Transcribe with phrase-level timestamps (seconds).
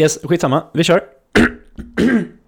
[0.00, 0.64] Yes, skitsamma.
[0.74, 1.02] Vi kör.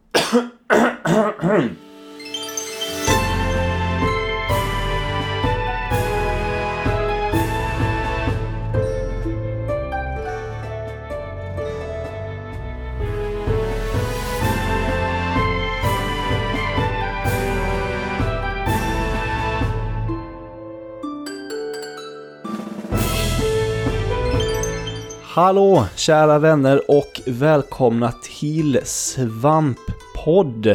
[25.42, 30.66] Hallå kära vänner och välkomna till Svamppodd.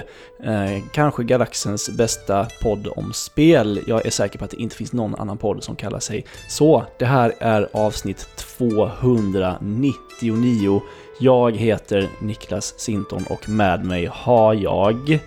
[0.44, 3.80] Eh, kanske galaxens bästa podd om spel.
[3.88, 6.84] Jag är säker på att det inte finns någon annan podd som kallar sig så.
[7.00, 8.28] Det här är avsnitt
[8.58, 10.82] 299.
[11.20, 15.20] Jag heter Niklas Sinton och med mig har jag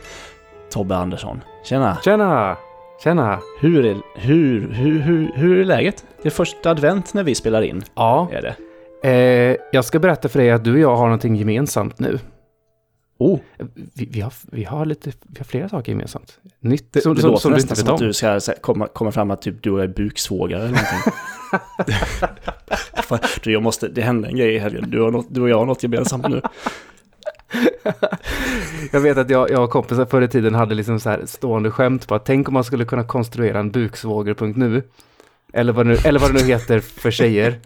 [0.71, 1.41] Tobbe Andersson.
[1.65, 1.99] Tjena!
[2.05, 2.57] Tjena!
[3.05, 3.39] Tjena!
[3.61, 6.05] Hur är, hur, hur, hur, hur är läget?
[6.23, 7.85] Det är första advent när vi spelar in.
[7.95, 8.55] Ja, Är det?
[9.03, 12.19] Eh, jag ska berätta för dig att du och jag har någonting gemensamt nu.
[13.19, 13.39] Oh,
[13.95, 16.39] Vi, vi, har, vi, har, lite, vi har flera saker gemensamt.
[16.61, 18.07] Nytt det, som, det som, som du inte vet att om.
[18.07, 21.13] du ska komma, komma fram att typ du och jag är buksvågare eller någonting.
[23.43, 24.91] Du, jag måste, det hände en grej i helgen.
[24.91, 26.41] Du, har något, du och jag har något gemensamt nu.
[28.93, 31.71] Jag vet att jag, jag och kompisar förr i tiden hade liksom så här stående
[31.71, 34.83] skämt på att tänk om man skulle kunna konstruera en buksvåger.nu.
[35.53, 37.61] Eller vad, nu, eller vad det nu heter för tjejer.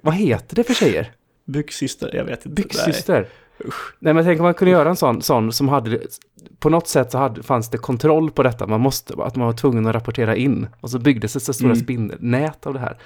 [0.00, 1.10] vad heter det för tjejer?
[1.46, 2.62] Buksyster, jag vet inte.
[2.62, 3.26] Byxsyster.
[3.98, 6.00] Nej men tänk om man kunde göra en sån, sån som hade,
[6.58, 8.66] på något sätt så hade, fanns det kontroll på detta.
[8.66, 10.66] Man måste, att man var tvungen att rapportera in.
[10.80, 11.84] Och så byggdes det så stora Mm.
[11.84, 12.98] spindelnät av det här.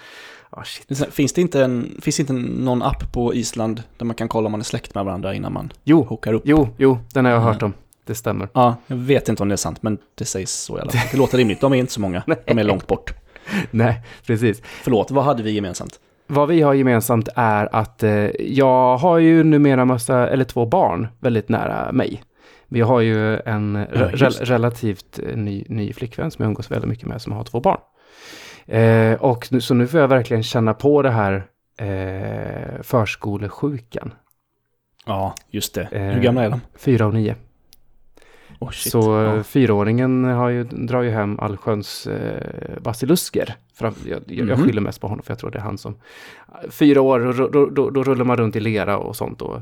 [0.65, 0.87] Shit.
[1.01, 1.11] Nej.
[1.11, 4.53] Finns det inte, en, finns inte någon app på Island där man kan kolla om
[4.53, 6.43] man är släkt med varandra innan man Jo, hookar upp?
[6.45, 7.65] jo, jo, den har jag hört Mm.
[7.73, 7.73] om.
[8.07, 8.49] Det stämmer.
[8.53, 11.09] Ja, jag vet inte om det är sant, men det sägs så i alla fall.
[11.13, 11.61] Det låter rimligt.
[11.61, 12.23] De är inte så många.
[12.47, 13.15] De är långt bort.
[13.71, 14.63] Nej, precis.
[14.65, 16.01] Förlåt, vad hade vi gemensamt?
[16.27, 21.09] Vad vi har gemensamt är att eh, jag har ju numera massa, eller två barn
[21.21, 22.23] väldigt nära mig.
[22.69, 26.89] Vi har ju en re- re- relativt eh, ny, ny flickvän som jag umgås väldigt
[26.89, 27.81] mycket med som har två barn.
[28.67, 31.47] Eh, och nu, så nu får jag verkligen känna på det här
[31.79, 34.13] eh, förskolesjukan.
[35.07, 35.83] Ja, just det.
[35.93, 36.61] Eh, Hur gamla är de?
[36.77, 37.35] Fyra och nio.
[38.65, 38.71] Oh.
[38.71, 39.43] Så eh, ja.
[39.43, 43.55] fyraåringen har ju, drar ju hem allsköns eh, basilusker.
[43.75, 44.67] Fram, jag, jag, jag Mhm.
[44.67, 45.95] skyller mest på honom för jag tror det är han som...
[46.71, 49.61] Fyra år, då, då, då, då rullar man runt i lera och sånt och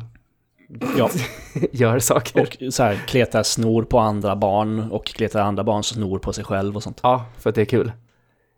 [0.98, 1.10] ja.
[1.72, 2.40] gör saker.
[2.42, 6.44] Och så här, kletar snor på andra barn och kletar andra barns snor på sig
[6.44, 7.00] själv och sånt.
[7.02, 7.92] Ja, för att det är kul.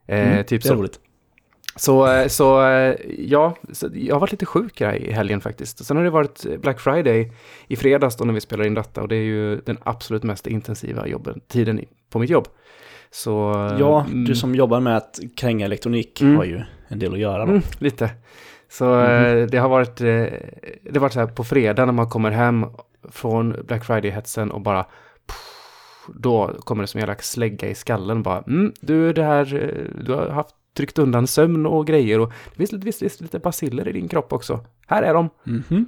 [0.07, 0.75] Eh, Mm, typ det är så.
[0.75, 1.01] roligt.
[1.77, 5.85] Så, eh, så eh, ja, så jag har varit lite sjuk här i helgen faktiskt.
[5.85, 7.33] Sen har det varit Black Friday
[7.69, 10.47] i fredags då när vi spelar in detta och det är ju den absolut mest
[10.47, 11.81] intensiva jobben, tiden
[12.11, 12.49] på mitt jobb.
[13.11, 13.31] Så...
[13.79, 16.37] Ja, mm, du som jobbar med att kränga elektronik Mm.
[16.37, 17.51] har ju en del att göra då.
[17.51, 18.11] Mm, lite.
[18.69, 20.07] Så eh, det har varit, eh,
[20.83, 22.67] det har varit så här på fredag när man kommer hem
[23.11, 24.87] från Black Friday-hetsen och bara
[26.15, 30.05] då kommer det som en jävla slägga i skallen bara mm, du det här, eh,
[30.05, 33.39] du har haft tryckt undan sömn och grejer och det finns lite, visst, visst, lite
[33.39, 34.61] basiller i din kropp också.
[34.87, 35.31] Här är de.
[35.45, 35.87] Mhm.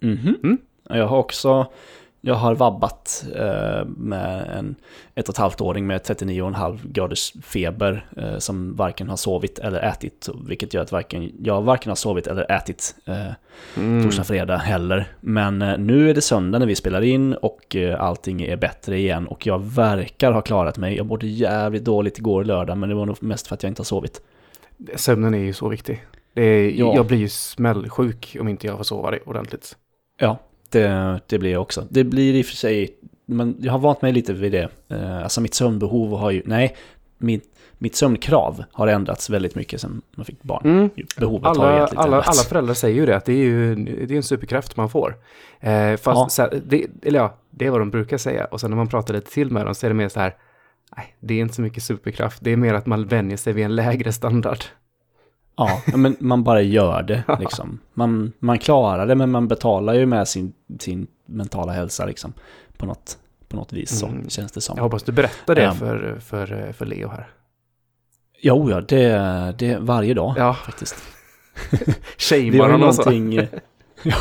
[0.00, 0.36] Mhm.
[0.42, 0.58] Mm.
[0.88, 1.72] Jag har också,
[2.20, 4.74] jag har vabbat eh, med en
[5.14, 9.80] ett och ett halvt åring med 39,5 graders feber eh, som varken har sovit eller
[9.80, 13.26] ätit, vilket gör att varken, jag varken har sovit eller ätit eh,
[13.76, 14.04] Mm.
[14.04, 15.06] torsdag, fredag heller.
[15.20, 18.98] Men eh, nu är det söndag när vi spelar in och eh, allting är bättre
[18.98, 20.96] igen och jag verkar ha klarat mig.
[20.96, 23.80] Jag mådde jävligt dåligt igår lördag men det var nog mest för att jag inte
[23.80, 24.20] har sovit.
[24.96, 26.04] Sömnen är ju så viktig.
[26.34, 26.94] Är, Ja.
[26.94, 29.76] Jag blir ju smällsjuk om inte jag får sova det ordentligt.
[30.20, 31.86] Ja, det, det blir jag också.
[31.90, 32.88] Det blir i och för sig,
[33.26, 34.68] men jag har vant mig lite vid det.
[34.88, 36.76] Eh, Alltså mitt sömnbehov har ju, nej,
[37.18, 37.44] mitt,
[37.78, 40.62] mitt sömnkrav har ändrats väldigt mycket sen man fick barn.
[40.64, 40.90] Mm.
[41.18, 42.38] Behovet har Alla, egentligen alla, ändrats.
[42.38, 43.74] alla föräldrar säger ju det, att det är ju
[44.06, 45.16] det är en superkraft man får.
[45.60, 46.26] Eh, fast, Ja.
[46.30, 48.44] så här, det, eller ja, det är vad de brukar säga.
[48.44, 50.34] Och sen när man pratar lite till med dem så är det mer så här,
[50.96, 52.38] nej, det är inte så mycket superkraft.
[52.44, 54.58] Det är mer att man vänjer sig vid en lägre standard.
[55.58, 57.78] Ja, men man bara gör det liksom.
[57.94, 62.32] Man, man klarar det men man betalar ju med sin, sin mentala hälsa liksom.
[62.76, 63.18] På något,
[63.48, 64.24] på något vis Mm.
[64.24, 64.76] så känns det som.
[64.76, 65.72] Jag hoppas du berättar det Ja.
[65.74, 67.28] för, för, för Leo här.
[68.40, 70.96] Jo, ja, det, det varje dag Ja, faktiskt.
[72.18, 73.02] shamear honom så.
[73.02, 73.32] någonting,
[74.02, 74.16] ja,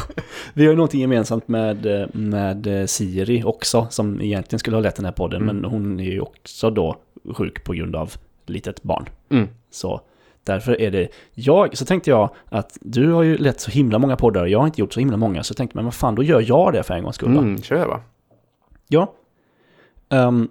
[0.54, 5.06] vi har ju någonting gemensamt med, med Siri också, som egentligen skulle ha lett den
[5.06, 5.56] här podden, Mm.
[5.58, 6.96] men hon är ju också då
[7.34, 8.14] sjuk på grund av
[8.46, 9.06] litet barn.
[9.30, 9.48] Mm.
[9.72, 10.02] Så
[10.48, 14.16] därför är det jag, så tänkte jag att du har ju lett så himla många
[14.16, 16.24] poddar, jag har inte gjort så himla många, så tänkte jag, men vad fan, då
[16.24, 17.34] gör jag det för en gångs skull.
[17.34, 17.40] då.
[17.40, 18.02] Mm, kör va?
[18.88, 19.14] Ja.
[20.10, 20.50] Ehm,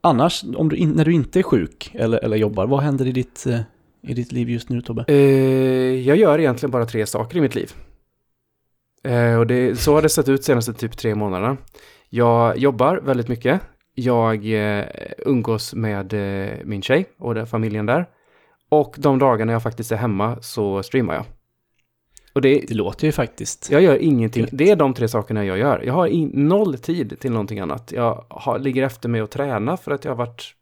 [0.00, 3.46] annars, om du när du inte är sjuk eller, eller jobbar, vad händer i ditt,
[3.46, 3.60] eh,
[4.02, 5.04] i ditt liv just nu Tobbe?
[5.08, 5.16] Eh,
[6.08, 7.72] jag gör egentligen bara tre saker i mitt liv.
[9.04, 11.56] Eh, och det, så har det sett ut senaste typ tre månaderna.
[12.08, 13.60] Jag jobbar väldigt mycket.
[13.94, 14.84] Jag eh,
[15.18, 16.14] umgås med
[16.64, 18.06] min tjej och familjen där.
[18.68, 21.24] Och de dagarna jag faktiskt är hemma så streamar jag.
[22.32, 23.70] Och det, Det låter ju faktiskt...
[23.70, 24.46] jag gör ingenting.
[24.52, 25.82] Det är de tre sakerna jag gör.
[25.86, 27.92] Jag har in, noll tid till någonting annat.
[27.92, 30.54] Jag har, ligger efter med att träna för att jag har varit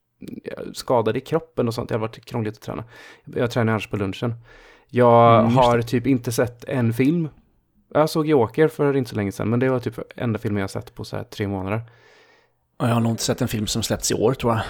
[0.73, 1.89] skadad i kroppen och sånt.
[1.89, 2.85] Det har varit krångligt att träna.
[3.25, 4.35] Jag tränar annars på lunchen.
[4.91, 7.29] Jag Mm, har typ inte sett en film.
[7.95, 10.63] Jag såg Joker för inte så länge sedan, men det var typ enda filmen jag
[10.65, 11.83] har sett på så här tre månader.
[12.77, 14.63] Och Jag har nog inte sett en film som släppts i år tror jag.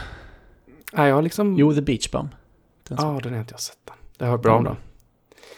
[0.93, 1.57] Nej, jag har liksom...
[1.59, 2.29] Jo, The Beach Bum.
[2.89, 3.79] Den Ja, den har inte jag sett.
[3.85, 3.97] Den.
[4.19, 4.77] Det har jag hört bra om den.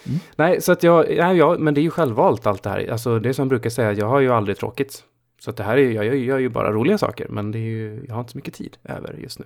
[0.07, 0.19] Mm.
[0.37, 2.93] Nej, så att jag, nej, jag, men det är ju självvalt allt det här.
[2.93, 5.05] Alltså det som jag brukar säga, jag har ju aldrig tråkigt.
[5.41, 7.59] Så att det här är ju, jag gör, gör ju bara roliga saker, men det
[7.59, 9.45] är ju, jag har inte så mycket tid över just nu.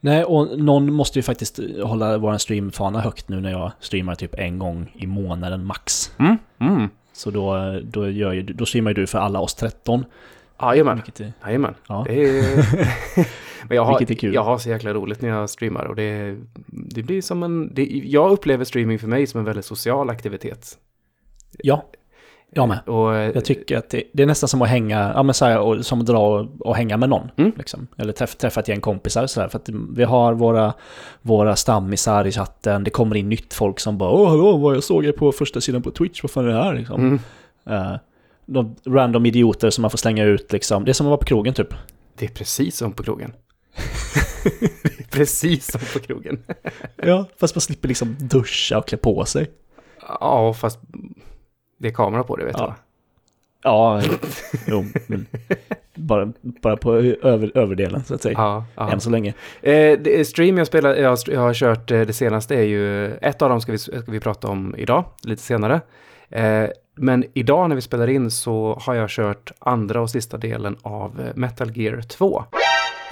[0.00, 4.34] Nej, och någon måste ju faktiskt hålla vår streamfana högt nu när jag streamar typ
[4.34, 6.12] en gång i månaden max.
[6.18, 6.88] Mm, mm.
[7.12, 10.04] Så då, då, gör ju, då streamar ju du för alla oss 13.
[10.62, 11.74] Jajamän, Vilket är, jajamän.
[11.88, 12.04] ja.
[12.08, 12.56] Det är...
[13.68, 14.34] men jag har, Vilket är kul.
[14.34, 16.36] jag har så jäkla roligt när jag streamar och det,
[16.66, 20.78] det blir som en, det, jag upplever streaming för mig som en väldigt social aktivitet.
[21.58, 21.84] Ja,
[22.50, 22.88] jag med.
[22.88, 25.58] Och, Jag tycker att det, det är nästan som att hänga, ja men så här,
[25.58, 27.30] och, som att dra och, och hänga med någon.
[27.36, 27.52] Mm.
[27.56, 27.86] Liksom.
[27.98, 30.72] Eller träff, träffa ett gäng kompisar så här, För att vi har våra,
[31.22, 34.84] våra stammisar i chatten, det kommer in nytt folk som bara Åh, hallå, vad jag
[34.84, 37.00] såg er på första sidan på Twitch, vad fan är det här liksom?
[37.00, 37.18] mm,
[37.68, 37.96] Eh,
[38.46, 40.84] de random idioter som man får slänga ut liksom.
[40.84, 41.74] Det är som att vara på krogen typ.
[42.18, 43.32] det är precis som på krogen.
[44.44, 46.42] det är precis som på krogen.
[46.96, 49.50] Ja, fast man slipper liksom duscha och klä på sig.
[50.20, 50.78] Ja, fast
[51.78, 52.66] det är kamera på det vet Ja.
[52.66, 52.72] du?
[53.62, 54.02] Ja,
[54.66, 55.26] jo, men
[55.94, 58.34] bara, bara på över, överdelen så att säga.
[58.38, 58.90] Ja, ja.
[58.92, 59.34] Än så länge.
[59.62, 63.14] Eh, det, stream jag, spelar, jag, har- jag har kört eh, det senaste är ju,
[63.16, 65.80] ett av dem ska vi, ska vi prata om idag, lite senare.
[66.30, 66.64] Eh,
[66.96, 71.20] men idag när vi spelar in så har jag kört andra och sista delen av
[71.20, 72.44] eh, Metal Gear 2.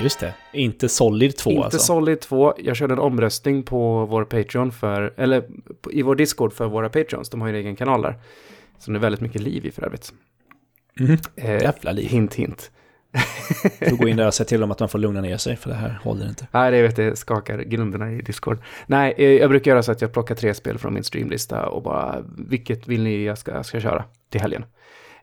[0.01, 0.35] Just det.
[0.53, 1.79] Inte Solid 2 Inte alltså.
[1.79, 5.45] Solid 2, jag körde en omröstning på vår Patreon för, eller
[5.91, 8.15] i vår Discord för våra Patreons, de har ju en egen kanal där.
[8.79, 10.13] Som det är väldigt mycket liv i för övrigt.
[11.01, 11.19] Mhm.
[11.37, 12.09] Eh, Jävla liv.
[12.09, 12.71] hint, hint.
[13.91, 15.71] Får gå in där och säga till dem att de får lugna ner sig, för
[15.71, 16.49] det här håller inte.
[16.53, 18.59] Nej, det vet jag skakar grunderna i Discord.
[18.87, 21.83] Nej, eh, jag brukar göra så att jag plockar tre spel från min streamlista och
[21.83, 24.65] bara, vilket vill ni jag ska, ska köra till helgen?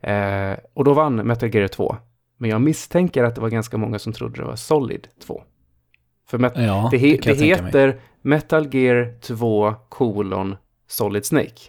[0.02, 1.98] Eh, och då vann Metal Gear 2.
[2.38, 5.44] Men jag misstänker att det var ganska många som trodde det var Solid 2.
[6.30, 7.48] För Met- Ja, det, he- det mig.
[7.50, 10.56] heter Metal Gear 2 kolon
[10.88, 11.62] Solid Snake.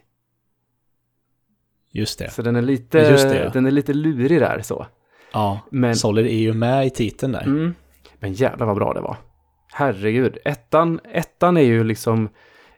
[1.94, 2.30] Just det.
[2.30, 3.50] Så den är lite, det, ja.
[3.50, 4.86] den är lite lurig där så.
[5.32, 7.42] Ja, Men, Solid är ju med i titeln där.
[7.42, 7.74] mm,
[8.20, 9.16] men jävlar vad bra det var.
[9.72, 12.28] Herregud, ettan, ettan är ju liksom,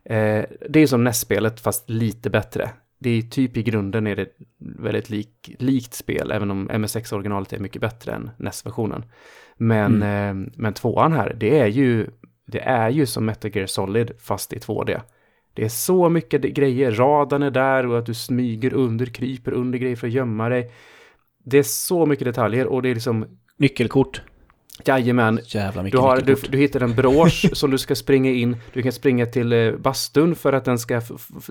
[0.04, 2.70] eh, det är som NES-spelet fast lite bättre.
[2.98, 4.28] Det är typ i grunden är det
[4.58, 9.04] väldigt lik, likt spel, även om MSX-originalet är mycket bättre än NES-versionen.
[9.56, 12.06] Men, eh, men tvåan här, det är ju,
[12.46, 15.00] det är ju som Metal Gear Solid fast i 2D.
[15.54, 19.78] Det är så mycket grejer, radarn är där och att du smyger under, kryper under
[19.78, 20.70] grejer för att gömma dig.
[21.44, 23.26] Det är så mycket detaljer och det är liksom,
[23.56, 24.22] Nyckelkort.
[24.84, 28.56] jajamän, Jävla mycket du, har, du, du hittar en brosch som du ska springa in.
[28.72, 31.00] Du kan springa till eh, bastun för att den ska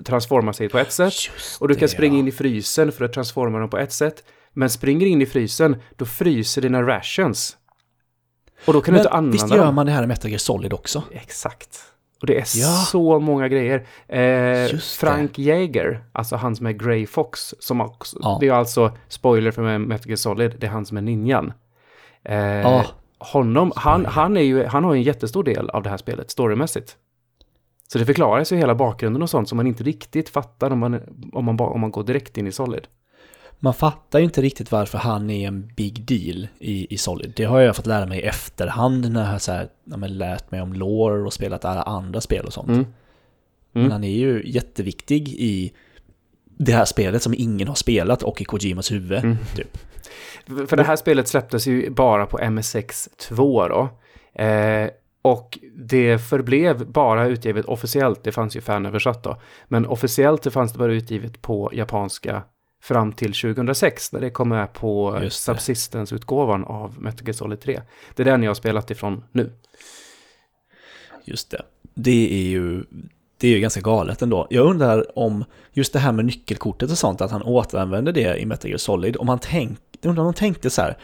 [0.04, 1.12] transforma sig på ett sätt.
[1.34, 2.18] Just Och du kan det, springa ja.
[2.18, 4.24] in i frysen för att transforma den på ett sätt.
[4.52, 7.56] Men springer in i frysen, då fryser dina rations.
[8.66, 9.58] Och då kan du inte Men använda visst dem.
[9.58, 11.02] gör man det här i Metal Gear Solid också?
[11.12, 11.78] Exakt.
[12.20, 12.84] Och det är Ja.
[12.86, 13.86] så många grejer.
[14.08, 14.78] Eh.
[14.78, 18.36] Frank Jaeger, alltså han som är Grey Fox, som också, Ja.
[18.40, 21.52] det är alltså, spoiler för Metal Gear Solid, det är han som är ninjan.
[22.24, 22.84] Eh, Ja.
[23.18, 26.30] Honom, han, han, är ju, han har ju en jättestor del av det här spelet,
[26.30, 26.96] storymässigt.
[27.92, 31.00] Så det förklaras ju hela bakgrunden och sånt som man inte riktigt fattar om man,
[31.32, 32.86] om man, om man går direkt in i Solid.
[33.64, 37.32] Man fattar ju inte riktigt varför han är en big deal i, i Solid.
[37.36, 40.50] Det har jag fått lära mig i efterhand när jag har så här, ja, lärt
[40.50, 42.68] mig om lore och spelat alla andra spel och sånt.
[42.68, 42.86] Mm.
[43.72, 45.72] Men han är ju jätteviktig i
[46.58, 49.18] det här spelet som ingen har spelat och i Kojimas huvud.
[49.24, 49.36] Mm.
[49.56, 49.78] Typ.
[50.46, 53.88] För- För det här spelet släpptes ju bara på MSX 2 då.
[54.42, 54.88] Eh,
[55.22, 59.36] och det förblev bara utgivet officiellt, det fanns ju fanöversatt då.
[59.68, 62.42] Men officiellt det fanns det bara utgivet på japanska
[62.84, 65.20] fram till 2006 när det kom med på.
[65.30, 67.80] Subsistence-utgåvan av Metal Gear Solid 3.
[68.14, 69.52] Det är den jag har spelat ifrån nu.
[71.24, 71.62] Just det.
[71.94, 72.84] Det är ju
[73.38, 74.46] det är ju ganska galet ändå.
[74.50, 78.46] Jag undrar om just det här med nyckelkortet och sånt, att han återanvänder det i
[78.46, 79.16] Metal Gear Solid.
[79.16, 80.98] Om han tänkte, undrar om de tänkte så här,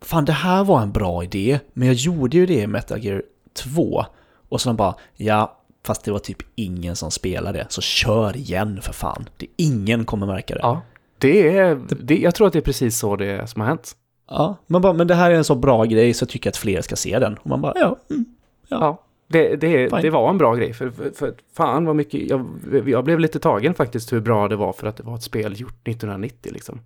[0.00, 3.22] fan det här var en bra idé, men jag gjorde ju det i Metal Gear
[3.54, 4.04] 2.
[4.48, 8.80] Och så de bara, ja, fast det var typ ingen som spelade, så kör igen
[8.82, 9.28] för fan.
[9.36, 10.60] Det, ingen kommer märka det.
[10.62, 10.80] Ja,
[11.22, 13.92] Det är, det, jag tror att det är precis så det är som har hänt.
[14.28, 16.56] Ja, man bara, men det här är en så bra grej så jag tycker att
[16.56, 17.34] fler ska se den.
[17.34, 18.24] Och man bara, ja, mm,
[18.68, 18.78] Ja.
[18.80, 19.02] Ja.
[19.28, 22.46] Det, det, det var en bra grej, för, för, för fan vad mycket, jag,
[22.86, 25.60] jag blev lite tagen faktiskt hur bra det var för att det var ett spel
[25.60, 26.80] gjort 1990 liksom.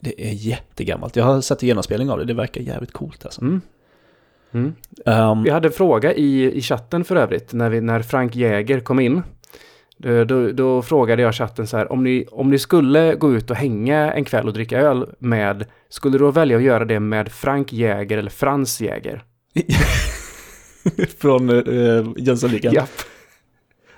[0.00, 1.16] det är jättegammalt.
[1.16, 3.40] Jag har sett igenomspelning av det, det verkar jävligt coolt alltså.
[3.40, 3.60] Mm.
[4.52, 4.74] Mm.
[5.06, 8.80] Ehm, Vi hade en fråga i, i chatten för övrigt, när, vi, när Frank Jäger
[8.80, 9.22] kom in.
[9.96, 13.50] Då, då, då frågade jag chatten så här, om ni, om ni skulle gå ut
[13.50, 17.00] och hänga en kväll och dricka öl med, skulle du då välja att göra det
[17.00, 19.24] med Frank Jäger eller Frans Jäger?
[21.18, 22.74] Från uh, Jönssonligan.
[22.74, 22.90] Japp.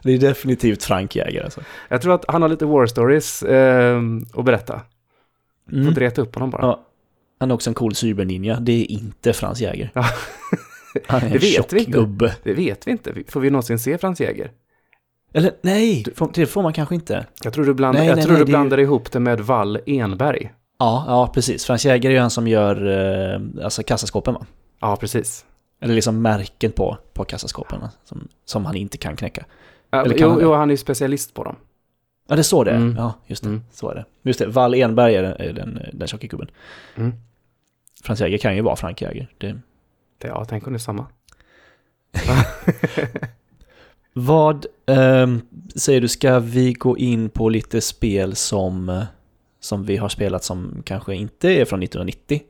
[0.03, 1.61] Det är definitivt Frank Jäger alltså.
[1.89, 4.01] Jag tror att han har lite war stories eh,
[4.35, 4.81] att berätta.
[5.73, 5.95] Mm.
[5.95, 6.63] Får reta upp honom bara.
[6.63, 6.87] Ja.
[7.41, 8.61] Han är också en cool cyberninja.
[8.61, 9.91] Det är inte Frans Jäger.
[11.07, 11.91] Han är en Det vet tjock vi inte.
[11.91, 12.37] gubbe.
[12.43, 13.15] Det vet vi inte.
[13.29, 14.51] Får vi någonsin se Frans Jäger?
[15.37, 17.27] Eller nej, det får man kanske inte.
[17.43, 19.21] Jag tror du, blandar, Nej, jag nej, tror nej, du är ju- blandar ihop det
[19.21, 20.53] med Wall Enberg.
[20.79, 21.65] Ja, ja precis.
[21.67, 22.87] Frans Jäger är ju han som gör
[23.35, 24.47] eh, alltså kassaskåpen va?
[24.81, 25.45] Ja, precis.
[25.81, 29.45] Eller liksom märken på, på kassaskåpen som, som han inte kan knäcka.
[29.91, 31.57] Ja, Eller kan jo, han jo, han är ju specialist på dem.
[32.29, 32.77] Ja, det är så det är.
[32.77, 32.97] Mm.
[32.97, 33.49] Ja, just det.
[33.49, 33.63] Mm.
[33.73, 34.05] Så är det.
[34.23, 36.51] Just det, Wall Enberg är den, den, den tjocka gubben.
[36.97, 37.13] Mm.
[38.05, 39.29] Frans Jäger kan ju vara Frank Jäger.
[39.39, 39.59] Det...
[40.19, 41.07] Det, ja, tänk om det är samma.
[44.19, 45.41] Vad ehm,
[45.75, 49.03] säger du, ska vi gå in på lite spel som, eh,
[49.61, 52.41] som vi har spelat som kanske inte är från 1990?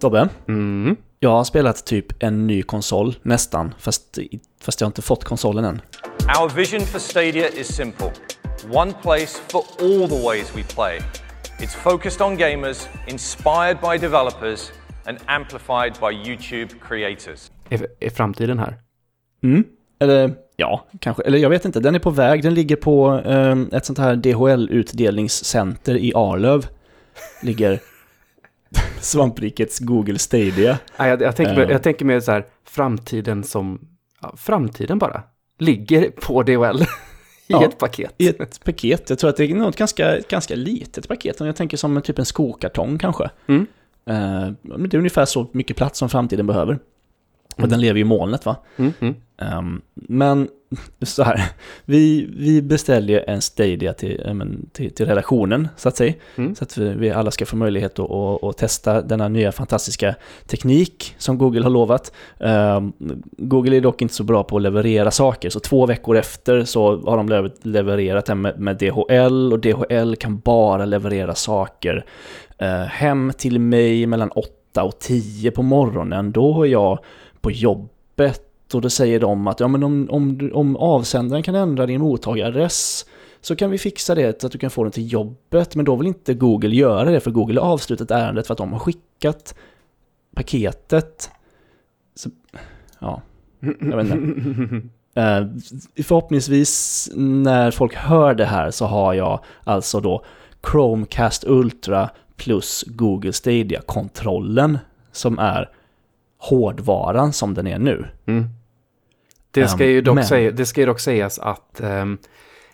[0.00, 0.96] Tobbe, Mm.
[1.18, 4.18] jag har spelat typ en ny konsol, nästan, fast,
[4.60, 5.80] fast jag har inte fått konsolen än.
[6.40, 8.12] Our vision for Stadia is simple
[8.64, 10.98] one place for all the ways we play.
[11.60, 14.72] It's focused on gamers, inspired by developers,
[15.06, 17.50] and amplified by YouTube creators.
[17.68, 18.74] Är, är framtiden här?
[19.42, 19.64] Mm.
[19.98, 21.22] Eller ja, kanske.
[21.22, 21.80] Eller jag vet inte.
[21.80, 22.42] Den är på väg.
[22.42, 26.66] Den ligger på eh, ett sånt här DHL-utdelningscenter i Arlöv.
[27.42, 27.80] Ligger
[29.00, 30.78] Svamprikets Google Stadia.
[30.96, 31.70] Nej, jag, jag, tänker, Ja.
[31.70, 33.80] jag tänker mer så här, framtiden som,
[34.22, 35.22] ja, framtiden bara,
[35.58, 36.84] ligger på DHL
[37.52, 37.64] Ja.
[37.64, 38.14] ett paket.
[38.18, 39.10] I ett paket.
[39.10, 41.40] Jag tror att det är något ganska, ganska litet paket.
[41.40, 43.30] Jag tänker som en, typ en skokartong kanske.
[43.46, 43.66] Mm.
[44.06, 46.78] Eh, det är ungefär så mycket plats som framtiden behöver.
[47.62, 48.56] Och den lever ju i molnet va?
[49.40, 50.48] Ehm, men
[51.02, 51.42] så här,
[51.84, 56.14] vi, vi beställer en Stadia till, men, till, till redaktionen så att säga.
[56.36, 56.54] Mm.
[56.54, 60.14] Så att vi, vi alla ska få möjlighet att, att, att testa denna nya fantastiska
[60.46, 62.12] teknik som Google har lovat.
[62.40, 62.92] Ehm,
[63.38, 66.96] Google är dock inte så bra på att leverera saker, så två veckor efter så
[66.96, 72.04] har de lever- levererat den med, med DHL och DHL kan bara leverera saker
[72.58, 76.32] eh, hem till mig mellan 8 och 10 på morgonen.
[76.32, 76.98] Då är jag
[77.40, 81.86] på jobbet och då säger de att ja, men om, om, om avsändaren kan ändra
[81.86, 83.06] din mottagaradress
[83.40, 85.76] så kan vi fixa det så att du kan få den till jobbet.
[85.76, 88.72] Men då vill inte Google göra det för Google har avslutat ärendet för att de
[88.72, 89.54] har skickat
[90.34, 91.30] paketet.
[92.14, 92.30] Så,
[92.98, 93.22] ja,
[93.60, 94.88] jag vet inte.
[95.14, 95.46] Eh,
[96.02, 100.24] förhoppningsvis när folk hör det här så har jag alltså då
[100.70, 104.78] Chromecast Ultra plus Google Stadia-kontrollen
[105.12, 105.70] som är
[106.40, 108.06] hårdvaran som den är nu.
[108.26, 108.44] Mm.
[109.50, 112.18] Det, ska Ehm, ju dock men- säga, det ska ju dock sägas att ehm,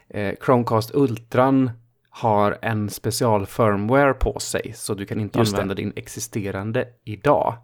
[0.08, 1.70] eh, Chromecast Ultran
[2.10, 5.56] har en special firmware på sig, så du kan inte Just det.
[5.62, 7.54] använda din existerande idag.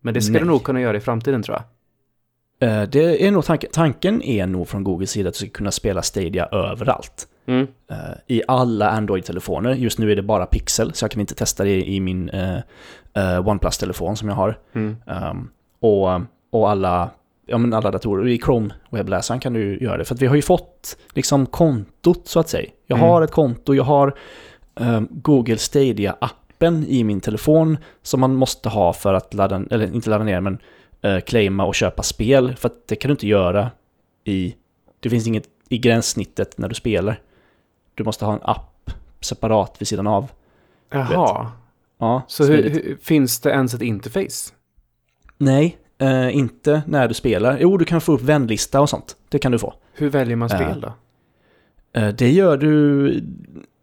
[0.00, 0.40] Men det ska Nej.
[0.40, 1.64] du nog kunna göra i framtiden tror jag.
[2.70, 5.70] Eh, Det är nog tanken, tanken är nog från Googles sida att du ska kunna
[5.70, 7.28] spela Stadia överallt.
[7.46, 7.66] Mm.
[7.90, 7.96] Eh,
[8.26, 9.74] I alla Android-telefoner.
[9.74, 12.58] Just nu är det bara Pixel, så jag kan inte testa det i min eh,
[13.48, 14.58] OnePlus-telefon som jag har.
[14.72, 14.96] Mm.
[15.06, 15.48] Ehm,
[15.80, 16.20] och,
[16.50, 17.10] och alla,
[17.46, 18.28] ja, men alla datorer.
[18.28, 20.04] I Chrome-webbläsaren kan du göra det.
[20.04, 22.70] För vi har ju fått liksom kontot så att säga.
[22.86, 23.08] Jag Mm.
[23.10, 24.14] har ett konto, jag har
[24.80, 30.10] ehm, Google Stadia-appen i min telefon som man måste ha för att ladda, eller inte
[30.10, 30.58] ladda ner, men
[31.06, 32.56] uh, claima och köpa spel.
[32.56, 33.70] För att det kan du inte göra
[34.24, 34.54] i,
[35.00, 37.20] det finns inget i gränssnittet när du spelar.
[37.94, 40.30] Du måste ha en app separat vid sidan av.
[40.90, 41.50] Jaha,
[41.98, 44.52] Ja, så hur, hur, finns det ens ett interface?
[45.38, 47.58] Nej, eh, inte när du spelar.
[47.60, 49.16] Jo, du kan få upp vänlista och sånt.
[49.28, 49.74] Det kan du få.
[49.94, 50.56] Hur väljer man Ja.
[50.56, 50.92] spel då?
[52.00, 53.24] Eh, det gör du...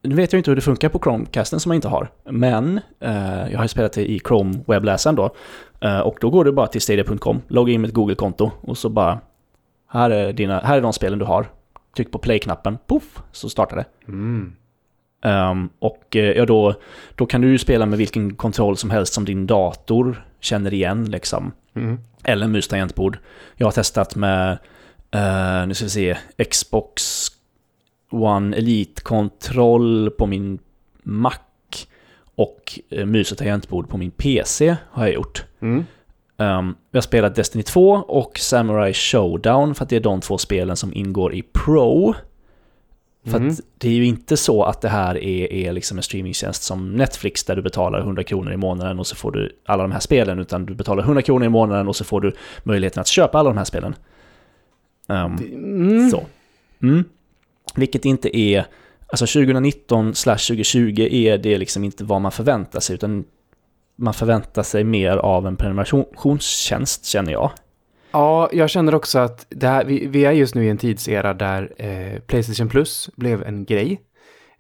[0.02, 2.12] Nu vet jag inte hur det funkar på Chromecasten som jag inte har.
[2.30, 5.36] Men eh, jag har ju spelat det i Chrome-webbläsaren då.
[5.82, 8.90] Eh, och då går du bara till stadia.com, logga in med ett Google-konto och så
[8.90, 9.20] bara...
[9.92, 11.46] Här är, dina, här är de spelen du har.
[11.96, 13.86] Tryck på play-knappen, poff, så startar det.
[14.08, 14.56] Mm.
[15.22, 16.76] Um, och uh, ja, då,
[17.16, 21.12] då kan du ju spela med vilken kontroll som helst som din dator känner igen
[21.12, 21.52] liksom.
[21.76, 22.00] Mm.
[22.24, 23.20] Eller mus tangentbord.
[23.56, 24.52] Jag har testat med,
[25.16, 26.18] uh, nu ska vi se,
[26.50, 27.28] Xbox
[28.12, 30.60] One Elite-kontroll på min
[31.04, 31.34] Mac
[32.36, 35.46] och uh, mus och tangentbord på min PC har jag gjort.
[35.60, 35.86] Mm.
[36.40, 40.38] Um, jag har spelat Destiny 2 och Samurai Showdown för att det är de två
[40.38, 42.14] spelen som ingår i Pro.
[43.26, 43.50] För Mm.
[43.50, 46.96] att det är ju inte så att det här är, är liksom en streamingtjänst som
[46.96, 50.00] Netflix där du betalar 100 kronor i månaden och så får du alla de här
[50.00, 53.38] spelen, utan du betalar 100 kronor i månaden och så får du möjligheten att köpa
[53.40, 53.96] alla de här spelen.
[55.08, 56.10] Um, Mm.
[56.10, 56.24] så.
[56.84, 57.04] Mm.
[57.76, 58.66] Vilket inte är,
[59.08, 63.26] alltså 2019 slash 2020 är det liksom inte vad man förväntar sig, utan
[64.00, 67.52] man förväntar sig mer av en prenumerationstjänst känner jag.
[68.12, 71.34] Ja, jag känner också att det här, vi, vi är just nu i en tidsera
[71.34, 74.02] där eh, Playstation Plus blev en grej.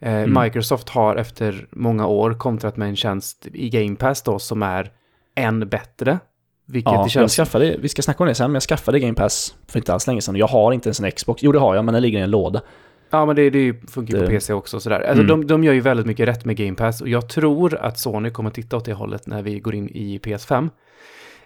[0.02, 0.44] Eh, Mm.
[0.44, 4.92] Microsoft har efter många år kontrat med en tjänst i Game Pass då som är
[5.36, 6.20] än bättre.
[6.66, 7.36] Vilket Ja, det jag känns...
[7.36, 10.08] skaffade, vi ska snacka om det sen, men jag skaffade Game Pass för inte alls
[10.08, 10.36] länge sedan.
[10.36, 11.44] Jag har inte ens en Xbox.
[11.44, 12.62] Jo, det har jag, men den ligger i en låda.
[13.10, 15.00] Ja, men det, det funkar ju på PC också och sådär.
[15.02, 15.28] Alltså Mm.
[15.28, 18.30] de, de gör ju väldigt mycket rätt med Game Pass och jag tror att Sony
[18.32, 20.70] kommer titta åt det hållet när vi går in i PS5.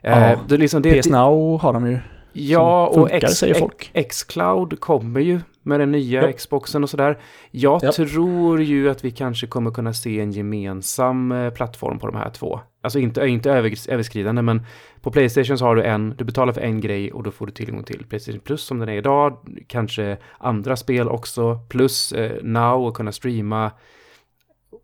[0.01, 1.97] Ja, Eh, det liksom det, PS Now har de ju.
[2.33, 3.91] Ja, och funkar, X, säger folk.
[3.93, 6.31] X, Xcloud kommer ju med den nya Ja.
[6.31, 7.19] Xboxen och sådär.
[7.51, 7.91] Jag Ja.
[7.91, 12.29] tror ju att vi kanske kommer kunna se en gemensam eh, plattform på de här
[12.29, 12.59] två.
[12.81, 14.65] Alltså inte, inte övers- överskridande, men
[15.01, 17.51] på Playstation så har du en, du betalar för en grej och då får du
[17.51, 19.37] tillgång till Playstation Plus som den är idag,
[19.67, 23.71] kanske andra spel också, plus eh, Now och kunna streama.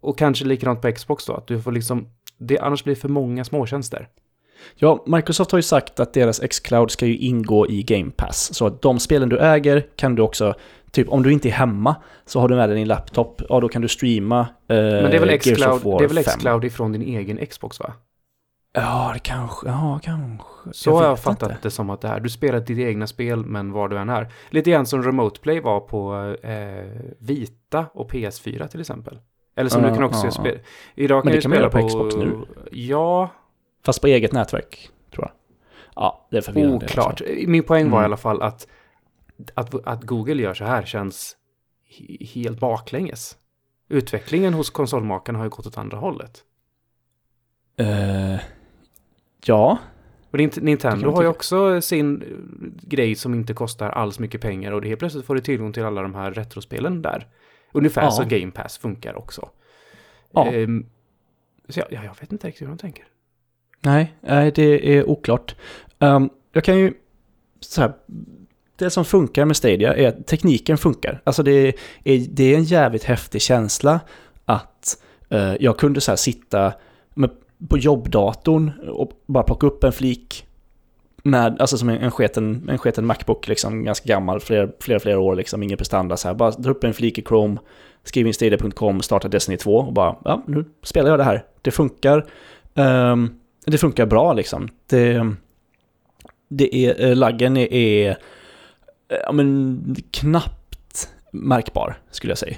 [0.01, 3.09] Och kanske likadant på Xbox då, att du får liksom, det annars blir det för
[3.09, 4.07] många småtjänster.
[4.75, 8.53] Ja, Microsoft har ju sagt att deras Xcloud ska ju ingå i Game Pass.
[8.53, 10.53] Så att de spelen du äger kan du också,
[10.91, 13.69] typ om du inte är hemma, så har du med dig din laptop, ja då
[13.69, 16.37] kan du streama eh, Men det är väl Xcloud, det är väl 5.
[16.37, 17.93] Xcloud ifrån din egen Xbox va?
[18.73, 20.69] Ja, det kanske, ja kanske.
[20.71, 21.61] Så har jag fattat inte.
[21.61, 22.19] det som att det är.
[22.19, 24.31] Du spelar ditt egna spel men var du än är.
[24.49, 29.19] Lite grann som Remote Play var på eh, Vita och PS4 till exempel.
[29.55, 30.59] Eller som Ja, du kan också ja, spela.
[30.95, 32.45] Idag Men kan det du kan man göra på på Xbox nu.
[32.71, 33.29] Ja,
[33.85, 35.31] Fast på eget nätverk, tror jag.
[35.95, 36.85] Ja, det är förvirrande.
[36.85, 37.21] oklart.
[37.21, 37.33] också.
[37.47, 38.03] Min poäng var Mm.
[38.03, 38.67] i alla fall att,
[39.53, 41.37] att, att Google gör så här känns
[41.97, 43.37] he- helt baklänges.
[43.89, 46.43] Utvecklingen hos konsolmakarna har ju gått åt andra hållet.
[47.77, 48.39] Eh,
[49.45, 49.77] ja,
[50.31, 52.27] Och Nintendo har ju också sin eh,
[52.89, 55.83] grej som inte kostar alls mycket pengar och det helt plötsligt får du tillgång till
[55.83, 57.27] alla de här retrospelen där.
[57.71, 58.11] Ungefär Ja.
[58.11, 59.49] som Game Pass funkar också.
[60.31, 60.45] Ja.
[60.51, 60.85] Ehm,
[61.69, 63.05] så jag, ja, jag vet inte riktigt hur de tänker
[63.81, 65.55] nej, nej, det är oklart.
[65.99, 66.93] Ehm, jag kan ju,
[67.59, 67.93] så här,
[68.75, 71.21] det som funkar med Stadia är att tekniken funkar.
[71.23, 71.73] Alltså det är,
[72.29, 73.99] det är en jävligt häftig känsla
[74.45, 74.97] att
[75.29, 76.73] eh, jag kunde så här sitta
[77.13, 77.29] med,
[77.69, 80.45] på jobbdatorn och bara plocka upp en flik
[81.23, 85.19] med, alltså som en, en, sketen, en sketen Macbook, liksom ganska gammal, flera, flera, flera
[85.19, 86.35] år, liksom ingen prestanda så här.
[86.35, 87.57] Bara dra upp en flik i Chrome,
[88.03, 91.43] skriv in stadia.com, starta Destiny 2 och bara, ja, nu spelar jag det här.
[91.61, 92.25] Det funkar.
[92.73, 93.39] Um,
[93.71, 94.69] det funkar bra liksom.
[94.87, 95.35] Det,
[96.47, 98.15] det är, eh, laggen är, är eh,
[99.25, 102.57] ja, men, knappt märkbar, skulle jag säga.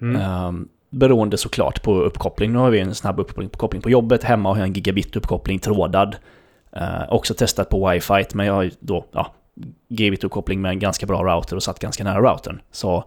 [0.00, 0.22] Mm.
[0.22, 2.52] Ehm, beroende såklart på uppkoppling.
[2.52, 4.24] Nu har vi en snabb uppkoppling på jobbet.
[4.24, 6.16] Hemma har jag en gigabit-uppkoppling trådad.
[6.76, 9.34] Uh, också testat på wifi, men jag har då ja,
[9.88, 12.60] gigabit-uppkoppling med en ganska bra router och satt ganska nära routern.
[12.70, 13.04] Så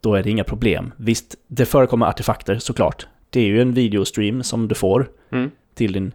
[0.00, 0.92] då är det inga problem.
[0.96, 3.06] Visst, det förekommer artefakter såklart.
[3.30, 5.50] Det är ju en videostream som du får Mm.
[5.76, 6.12] Till din,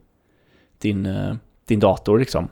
[0.80, 2.48] din, eh, din dator liksom.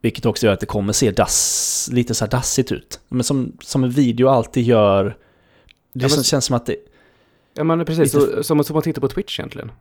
[0.00, 3.00] Vilket också gör att det kommer se dass, lite så här dassigt ut.
[3.08, 5.04] Men som, som en video alltid gör.
[5.04, 5.12] Det
[5.92, 6.76] Ja, men- som känns som att det...
[7.54, 8.14] Ja, men precis.
[8.14, 9.72] Lite- Så, som, som att titta på Twitch egentligen.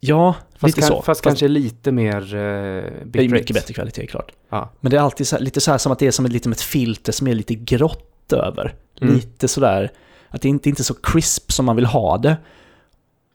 [0.00, 0.94] Ja, Fast, lite kan, så.
[0.94, 3.28] fast, Fast kanske lite mer uh, det är bitrate.
[3.28, 4.32] mycket bättre kvalitet klart.
[4.48, 4.72] Ja.
[4.80, 6.32] Men det är alltid så här, lite så här som att det är som ett,
[6.32, 8.74] lite med ett filter som är lite grått över.
[9.00, 9.14] Mm.
[9.14, 9.92] Lite sådär,
[10.28, 12.36] att det inte, inte är så crisp som man vill ha det.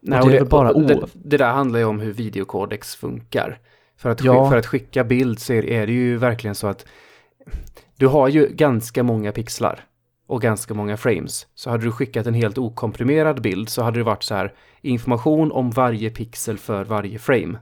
[0.08, 2.12] Nej, Och och det är det, bara och det, det där handlar ju om hur
[2.14, 3.60] videokodex funkar.
[3.98, 4.50] För att, Ja.
[4.50, 6.86] för att skicka bild så är, är det ju verkligen så att
[7.98, 9.80] du har ju ganska många pixlar
[10.28, 11.48] och ganska många frames.
[11.56, 15.52] Så hade du skickat en helt okomprimerad bild så hade det varit så här information
[15.52, 17.58] om varje pixel för varje frame.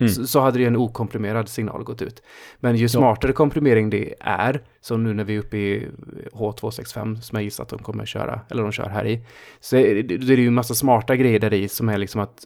[0.00, 0.12] Mm.
[0.12, 2.22] Så, så hade det en okomprimerad signal gått ut.
[2.60, 5.88] Men ju smartare komprimering det är, som nu när vi är uppe i
[6.32, 9.26] H265 som jag gissar att de kommer köra, eller de kör här i,
[9.60, 12.20] så är det, det är ju en massa smarta grejer där i som är liksom
[12.20, 12.44] att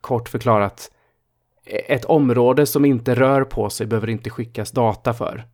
[0.00, 0.90] kort förklarat
[1.64, 5.44] ett område som inte rör på sig behöver inte skickas data för.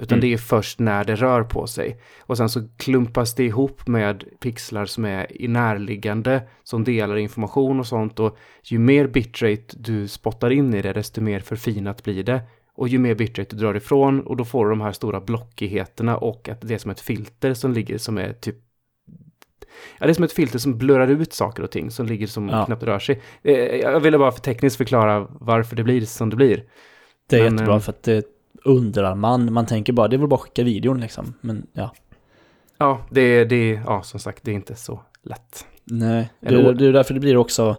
[0.00, 0.28] Utan Mm.
[0.28, 2.00] det är först när det rör på sig.
[2.20, 7.80] Och sen så klumpas det ihop med pixlar som är i närliggande, som delar information
[7.80, 8.20] och sånt.
[8.20, 12.40] Och ju mer bitrate du spottar in i det, desto mer förfinat blir det.
[12.74, 16.16] Och ju mer bitrate du drar ifrån, och då får du de här stora blockigheterna
[16.16, 18.56] och att det är som ett filter som ligger som är typ
[19.98, 22.48] Ja, det är som ett filter som blurrar ut saker och ting som ligger som
[22.48, 22.64] Ja.
[22.66, 23.20] knappt rör sig.
[23.42, 26.64] Eh, Jag ville bara för tekniskt förklara varför det blir som det blir.
[27.28, 28.24] Det är Men, jättebra eh, för att det
[28.64, 29.52] undrar man.
[29.52, 31.34] Man tänker bara, det är väl bara att skicka videon liksom.
[31.40, 31.92] Men ja,
[32.78, 35.66] Ja, det är, det är, ja, som sagt, det är inte så lätt.
[35.84, 36.28] nej.
[36.40, 37.76] Det, Eller- det är därför det blir också...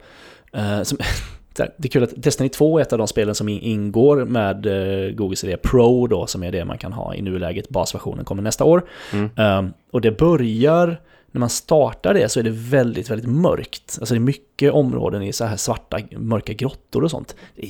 [0.54, 0.98] eh, som,
[1.56, 4.66] det är kul att Destiny 2 är ett av de spelen som in- ingår med
[4.66, 7.70] uh, Googles idé Pro då, som är det man kan ha i nuläget.
[7.70, 8.86] Basversionen kommer nästa år.
[9.14, 9.30] Mm.
[9.66, 13.98] Um, och det börjar, när man startar det så är det väldigt, väldigt mörkt.
[14.00, 17.36] Alltså det är mycket områden i så här svarta, mörka grottor och sånt.
[17.56, 17.68] Det är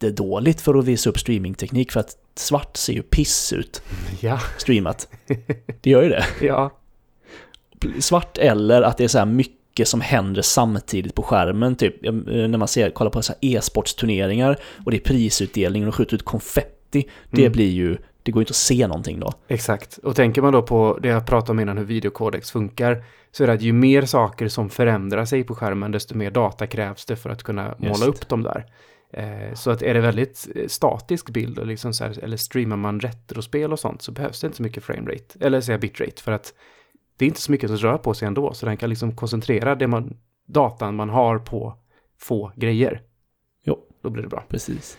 [0.00, 3.82] jättedåligt för att visa upp streamingteknik för att svart ser ju piss ut
[4.20, 5.08] Ja, streamat.
[5.80, 6.24] Det gör ju det.
[6.46, 6.70] ja.
[8.00, 11.76] Svart eller att det är så här mycket som händer samtidigt på skärmen.
[11.76, 17.08] Typ när man ser, kollar på e-sportsturneringar och det är prisutdelning och skjuter ut konfetti.
[17.30, 17.52] Det Mm.
[17.52, 19.32] blir ju, det går ju inte att se någonting då.
[19.48, 19.98] Exakt.
[19.98, 23.46] Och tänker man då på det jag pratade om innan hur videokodex funkar, så är
[23.46, 27.16] det att ju mer saker som förändrar sig på skärmen, desto mer data krävs det
[27.16, 28.66] för att kunna Just måla upp dem där.
[29.10, 32.76] Eh, så att är det väldigt eh, statisk bild, och liksom så här, eller streamar
[32.76, 36.32] man retrospel och sånt, så behövs det inte så mycket framerate, eller säga bitrate, för
[36.32, 36.54] att
[37.16, 39.74] det är inte så mycket som rör på sig ändå, så den kan liksom koncentrera
[39.74, 40.16] det man,
[40.46, 41.74] datan man har på
[42.18, 43.02] få grejer.
[43.64, 43.78] Jo.
[44.02, 44.44] Då blir det bra.
[44.48, 44.98] Precis.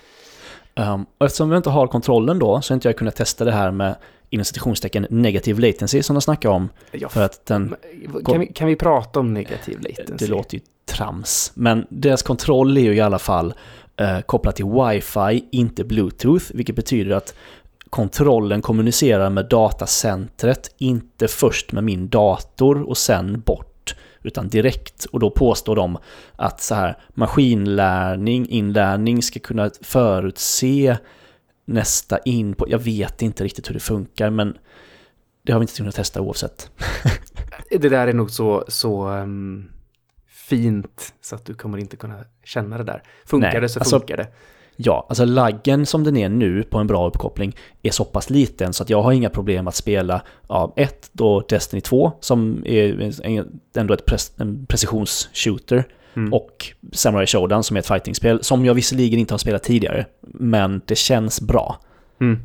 [0.75, 3.51] Um, och eftersom vi inte har kontrollen då så har inte jag kunnat testa det
[3.51, 3.95] här med
[4.29, 6.69] inom citationstecken negativ latency som de snackar om.
[6.91, 7.75] Ja, För att den,
[8.07, 10.25] men, kan, vi, kan vi prata om negativ latency?
[10.25, 11.51] det låter ju trams.
[11.55, 13.53] Men deras kontroll är ju i alla fall
[13.97, 16.45] eh, kopplat till wifi, inte bluetooth.
[16.53, 17.33] Vilket betyder att
[17.89, 25.05] kontrollen kommunicerar med datacentret, inte först med min dator och sen bort, utan direkt.
[25.05, 25.97] Och då påstår de
[26.35, 30.97] att så här maskinlärning, inlärning ska kunna förutse
[31.65, 34.57] nästa in på, jag vet inte riktigt hur det funkar, men
[35.43, 36.71] det har vi inte kunnat testa oavsett.
[37.69, 39.69] Det där är nog så, så um
[40.49, 43.03] fint så att du kommer inte kunna känna det där.
[43.25, 44.27] Funkar Nej, det så alltså- funkar det.
[44.79, 48.73] Ja, alltså laggen som den är nu på en bra uppkoppling är så pass liten
[48.73, 53.01] så att jag har inga problem att spela av ett då Destiny 2 som är
[53.25, 55.83] en- ändå ett pres, en precisionsshooter
[56.13, 56.33] Mm.
[56.33, 60.81] och Samurai Showdown som är ett fightingspel som jag visserligen inte har spelat tidigare men
[60.85, 61.79] det känns bra.
[62.21, 62.39] Mm.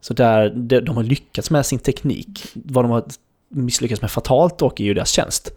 [0.00, 2.46] Så där, de, de har lyckats med sin teknik.
[2.54, 3.04] Vad de har
[3.48, 5.52] misslyckats med fatalt dock är ju deras tjänst.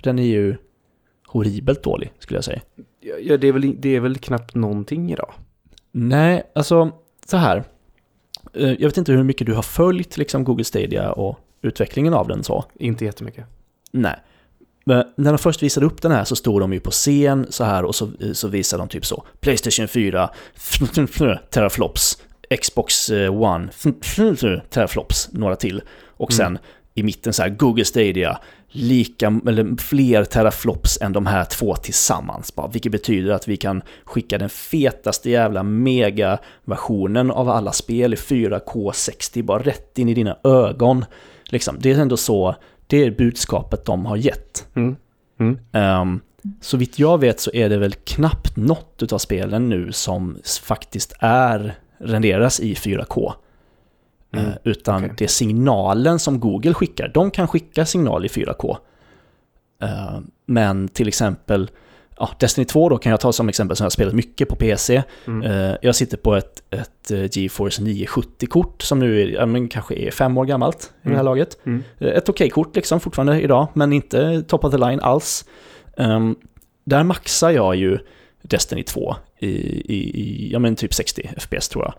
[0.00, 0.56] För den är ju
[1.26, 2.60] horribelt dålig skulle jag säga.
[3.22, 5.32] Ja, det är, väl, det är väl knappt någonting idag.
[5.92, 6.90] Nej, alltså
[7.26, 7.64] så här.
[8.54, 12.28] Eh, Jag vet inte hur mycket du har följt liksom Google Stadia och utvecklingen av
[12.28, 12.64] den så.
[12.74, 13.44] Inte jättemycket.
[13.92, 14.16] Nej.
[14.84, 17.64] Men när de först visade upp den här så stod de ju på scen så
[17.64, 19.24] här och så, så visade de typ så.
[19.40, 20.30] Playstation 4,
[21.50, 22.22] teraflops.
[22.62, 23.68] Xbox eh, One,
[24.70, 25.82] teraflops, några till.
[26.06, 26.58] Och sen
[26.94, 28.38] i mitten så här Google Stadia,
[28.72, 32.54] lika, eller fler teraflops än de här två tillsammans.
[32.54, 38.16] Bara, vilket betyder att vi kan skicka den fetaste jävla mega-versionen av alla spel i
[38.16, 41.04] 4K 60 bara rätt in i dina ögon.
[41.44, 42.54] Liksom, det är ändå så,
[42.86, 44.66] det är budskapet de har gett.
[44.74, 44.96] Mm.
[45.40, 45.58] Mm.
[46.00, 46.20] Um,
[46.60, 51.12] så vitt jag vet så är det väl knappt något utav spelen nu som faktiskt
[51.20, 53.32] är renderas i 4K.
[54.32, 55.14] Mm, Eh, utan okej.
[55.18, 57.10] det är signalen som Google skickar.
[57.14, 58.76] De kan skicka signal i 4K.
[59.82, 61.70] Eh, men till exempel,
[62.18, 64.56] ja, Destiny 2 då kan jag ta som exempel som jag har spelat mycket på
[64.56, 65.02] PC.
[65.26, 65.50] Mm.
[65.70, 70.10] Eh, jag sitter på ett, ett GeForce 970-kort som nu är, ja, men kanske är
[70.10, 71.24] fem år gammalt i det här Mm.
[71.24, 71.58] laget.
[71.66, 71.82] Mm.
[71.98, 75.44] Ett okej kort liksom fortfarande idag, men inte top of the line alls.
[75.96, 76.36] Ehm,
[76.84, 77.98] där maxar jag ju
[78.42, 81.94] Destiny 2 i, i, i ja, men typ 60 FPS tror jag.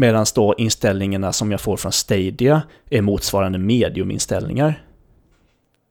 [0.00, 4.84] Medan då inställningarna som jag får från Stadia är motsvarande mediuminställningar.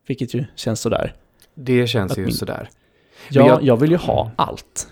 [0.08, 1.14] Vilket ju känns sådär.
[1.56, 2.70] Det känns Att ju min- sådär.
[3.30, 4.88] Ja, jag- jag, vill ju ha allt.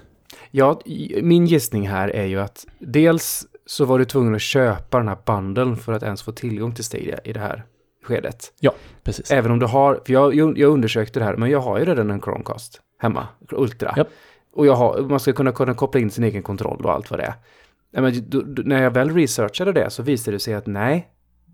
[0.52, 0.82] Ja,
[1.22, 5.18] min gissning här är ju att dels så var du tvungen att köpa den här
[5.26, 7.64] bundeln för att ens få tillgång till Stadia i det här
[8.04, 8.54] skedet.
[9.04, 9.32] Precis.
[9.32, 12.12] Även om du har, för jag, jag undersökte det här, men jag har ju redan
[12.12, 13.94] en Chromecast hemma, Ultra.
[13.98, 14.08] Japp.
[14.54, 17.20] Och jag har, man ska kunna, kunna koppla in sin egen kontroll och allt vad
[17.20, 17.34] det är.
[18.02, 21.08] Men, då, då, när jag väl researchade det så visade det sig att nej,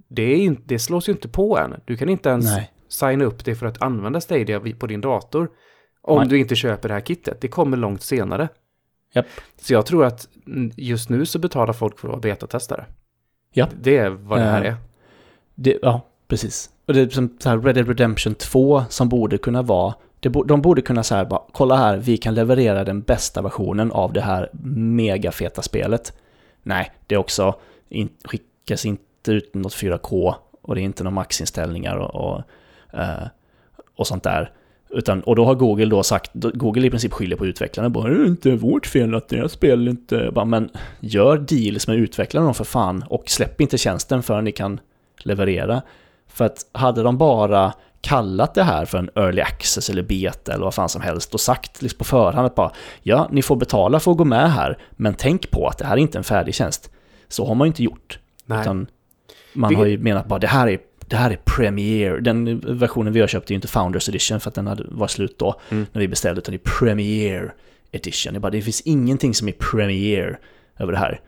[0.08, 1.76] det, är inte, det slås ju inte på än.
[1.86, 2.72] Du kan inte ens Nej.
[2.90, 5.50] signa upp dig för att använda Stadia på din dator.
[6.02, 6.28] Om Nej.
[6.28, 7.42] du inte köper det här kittet.
[7.42, 8.48] Det kommer långt senare.
[9.16, 9.26] Japp.
[9.62, 10.28] Så jag tror att
[10.76, 12.86] just nu så betalar folk för att vara betatestare.
[13.54, 13.68] Ja.
[13.82, 14.76] Det är vad det här Eh, är.
[15.56, 16.70] Det, ja, precis.
[16.88, 19.94] Och det är som så här Red Dead Redemption 2 som borde kunna vara...
[20.30, 24.14] Bo- de borde kunna säga bara, kolla här, vi kan leverera den bästa versionen av
[24.14, 26.14] det här megafeta spelet.
[26.64, 27.56] Nej, det är också,
[27.90, 32.42] in, skickas inte ut något 4K och det är inte några maxinställningar och, och,
[33.00, 33.28] eh,
[33.96, 34.52] och sånt där.
[34.90, 37.90] Utan, och då har Google då sagt, Google i princip skyller på utvecklarna.
[37.90, 40.32] Bara, det är inte vårt fel att deras spel inte...
[40.32, 44.52] Bara, men gör deals med utvecklarna då för fan och släpp inte tjänsten förrän ni
[44.52, 44.80] kan
[45.18, 45.82] leverera.
[46.28, 47.74] För att hade de bara
[48.04, 51.40] kallat det här för en early access eller beta eller vad fan som helst och
[51.40, 54.78] sagt liksom på förhand att bara ja, ni får betala för att gå med här,
[54.92, 56.92] men tänk på att det här är inte en färdig tjänst.
[57.28, 58.20] Så har man ju inte gjort.
[58.46, 58.62] Nej.
[58.62, 58.88] Utan
[59.54, 62.20] man Vilket- har ju menat bara det här är det här är Premiere.
[62.20, 65.08] Den versionen vi har köpt är ju inte Founders Edition för att den hade, var
[65.08, 65.86] slut då Mm.
[65.92, 67.52] när vi beställde, utan det är Premiere
[67.92, 68.34] Edition.
[68.34, 70.38] Det, bara, det finns ingenting som är Premiere
[70.80, 71.22] över det här.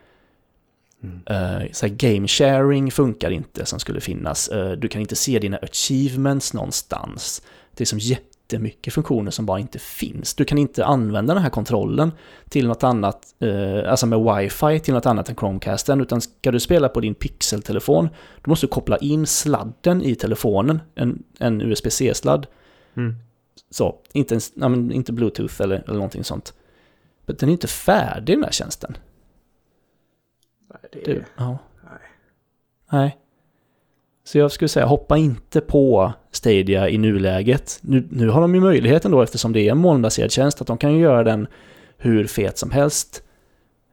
[1.27, 1.69] Mm.
[1.73, 4.47] Så game sharing funkar inte som skulle finnas.
[4.47, 7.41] Eh, du kan inte se dina achievements någonstans.
[7.73, 10.33] Det är som jättemycket funktioner som bara inte finns.
[10.33, 12.11] Du kan inte använda den här kontrollen
[12.49, 16.59] till något annat, eh, alltså med wifi till något annat än Chromecasten, utan ska du
[16.59, 18.09] spela på din pixeltelefon,
[18.43, 22.47] då måste du koppla in sladden i telefonen, en, en USB-C-sladd.
[22.97, 23.15] Mm.
[23.69, 26.53] Så, inte, en, ja, men inte Bluetooth eller, eller någonting sånt.
[27.25, 28.97] Men den är inte färdig den här tjänsten.
[30.91, 31.57] Det, Det, ja.
[31.83, 31.99] nej.
[32.91, 33.17] Nej.
[34.23, 37.79] Så jag skulle säga, hoppa inte på Stadia i nuläget.
[37.81, 40.77] Nu, nu har de ju möjligheten då, eftersom det är en molnbaserad tjänst, att de
[40.77, 41.47] kan ju göra den
[41.97, 43.23] hur fet som helst,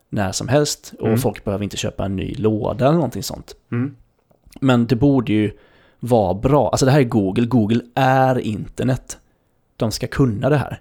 [0.09, 1.19] när som helst, och Mm.
[1.19, 3.57] folk behöver inte köpa en ny låda eller någonting sånt.
[3.73, 3.97] Mm.
[4.61, 5.53] Men det borde ju
[6.01, 6.69] vara bra.
[6.69, 7.47] Alltså det här är Google.
[7.47, 9.19] Google är internet.
[9.77, 10.81] De ska kunna det här.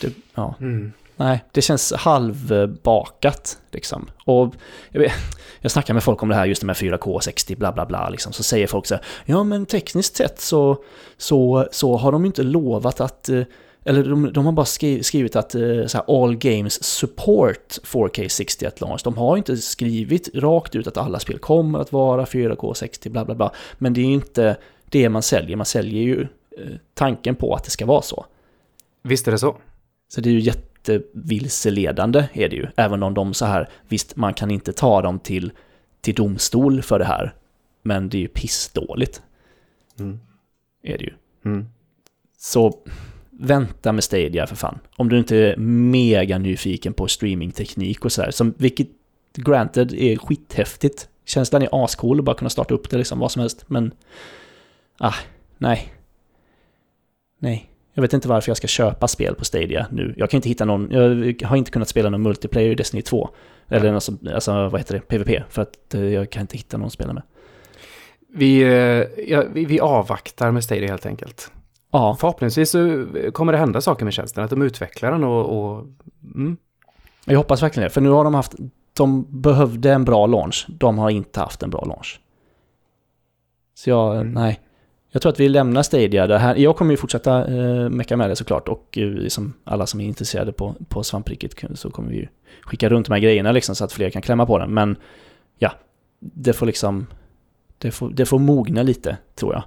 [0.00, 0.54] Det, ja.
[0.60, 0.92] Mm.
[1.22, 4.10] Nej, det känns halvbakat liksom.
[4.24, 4.54] Och
[4.90, 5.12] jag, vet,
[5.60, 8.08] jag snackar med folk om det här, just det med 4K 60, bla bla bla,
[8.08, 8.32] liksom.
[8.32, 10.84] Så säger folk så här, ja men tekniskt sett så,
[11.16, 13.42] så, så har de inte lovat att, eh,
[13.84, 18.66] eller de, de har bara skri- skrivit att eh, här, all games support 4K 60
[18.66, 19.00] at launch.
[19.04, 23.24] De har inte skrivit rakt ut att alla spel kommer att vara 4K 60, bla
[23.24, 23.52] bla bla.
[23.78, 26.20] Men det är ju inte det man säljer, man säljer ju
[26.58, 28.26] eh, tanken på att det ska vara så.
[29.02, 29.56] Visst är det så.
[30.14, 30.40] Så det är ju
[30.88, 32.66] jättevilseledande är det ju.
[32.76, 35.52] Även om de så här, visst man kan inte ta dem till,
[36.00, 37.34] till domstol för det här.
[37.82, 39.22] Men det är ju pissdåligt,
[39.98, 40.20] Mm.
[40.82, 41.12] är det ju.
[41.44, 41.66] Mm.
[42.38, 42.78] Så
[43.30, 44.78] vänta med Stadia för fan.
[44.96, 48.30] Om du inte är mega nyfiken på streamingteknik och sådär.
[48.30, 48.88] Som, vilket
[49.34, 51.08] granted är skithäftigt.
[51.24, 53.64] Känslan är ascool att bara kunna starta upp det liksom vad som helst.
[53.66, 53.92] Men,
[54.98, 55.14] ah,
[55.58, 55.92] nej.
[57.38, 57.71] Nej.
[57.94, 60.14] Jag vet inte varför jag ska köpa spel på Stadia nu.
[60.16, 63.30] Jag kan inte hitta någon, jag har inte kunnat spela någon multiplayer i Destiny 2.
[63.68, 65.42] Eller något, som- alltså, vad heter det, PVP.
[65.48, 67.22] För att eh, jag kan inte hitta någon att spela med.
[68.34, 68.70] Vi, eh,
[69.28, 71.52] ja, vi, vi avvaktar med Stadia helt enkelt.
[71.92, 75.58] Ja, Förhoppningsvis så kommer det hända saker med tjänsten, att de utvecklar den och...
[75.74, 75.86] och
[76.34, 76.56] mm.
[77.24, 78.54] Jag hoppas verkligen det, för nu har de haft...
[78.96, 80.66] De behövde en bra launch.
[80.68, 82.20] De har inte haft en bra launch.
[83.74, 84.32] Så jag, Mm.
[84.32, 84.60] nej.
[85.12, 86.26] Jag tror att vi lämnar Stadia.
[86.26, 88.68] Det här, jag kommer ju fortsätta eh, mecka med det såklart.
[88.68, 92.28] Och eh, liksom alla som är intresserade på, på svampriket så kommer vi ju
[92.62, 94.74] skicka runt de här grejerna liksom så att fler kan klämma på den.
[94.74, 94.96] Men
[95.58, 95.72] ja,
[96.20, 97.06] det får liksom...
[97.78, 99.62] Det får, det får mogna lite, tror jag.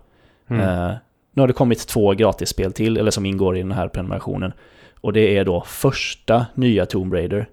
[0.48, 0.62] Mm.
[0.62, 0.96] Eh,
[1.32, 4.54] nu har det kommit två gratisspel till, eller som ingår i den här prenumerationen.
[5.02, 7.50] Och det är då första nya Tomb Raider.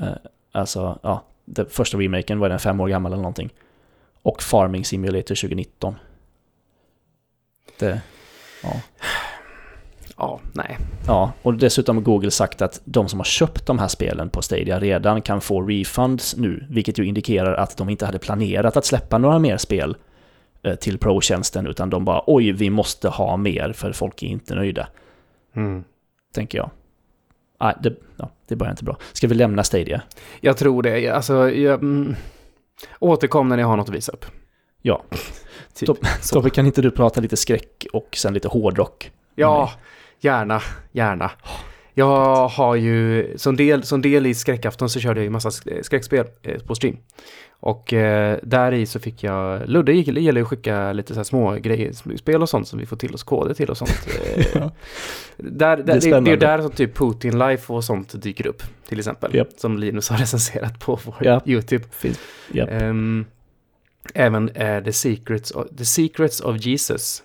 [0.00, 0.08] Eh,
[0.52, 3.52] alltså, ja, den första remaken var den fem år gammal eller någonting.
[4.22, 5.94] Och Farming Simulator 2019.
[7.78, 8.00] Det,
[8.62, 8.80] ja.
[10.16, 10.78] Ja, nej.
[11.06, 14.42] Ja, och dessutom har Google sagt att de som har köpt de här spelen på
[14.42, 18.84] Stadia redan kan få refunds nu, vilket ju indikerar att de inte hade planerat att
[18.84, 19.96] släppa några mer spel
[20.62, 24.54] eh, till Pro-tjänsten, utan de bara oj, vi måste ha mer för folk är inte
[24.54, 24.88] nöjda,
[25.56, 25.84] Mm.
[26.34, 26.70] tänker jag.
[27.60, 28.96] Nej, det, ja, det börjar inte bra.
[29.12, 30.02] Ska vi lämna Stadia?
[30.40, 31.08] Jag tror det.
[31.08, 32.14] Alltså, jag, mm.
[32.98, 34.24] återkom när ni har något att visa upp.
[34.82, 35.02] Ja.
[35.74, 35.88] Typ.
[36.20, 39.10] Stopper, kan inte du prata lite skräck och sen lite hårdrock?
[39.34, 39.72] Ja,
[40.20, 41.30] gärna, gärna.
[41.94, 45.82] Jag har ju, som del, som del i skräckafton så körde jag ju massa sk-
[45.82, 46.96] skräckspel eh, på stream.
[47.60, 51.18] Och eh, där i så fick jag, Ludde gick- gillar ju att skicka lite så
[51.18, 53.90] här små grejer, spel och sånt som vi får till oss, koder till och sånt.
[54.54, 54.68] Eh,
[55.36, 56.36] där, där, det, det, är spännande.
[56.36, 59.34] där som typ Putin Life och sånt dyker upp, till exempel.
[59.34, 59.48] Japp.
[59.56, 61.48] Som Linus har recenserat på vår Japp.
[61.48, 61.84] YouTube.
[61.90, 62.20] Finns,
[62.52, 62.66] ja.
[64.14, 67.22] Även eh, The, Secrets of, The Secrets of Jesus.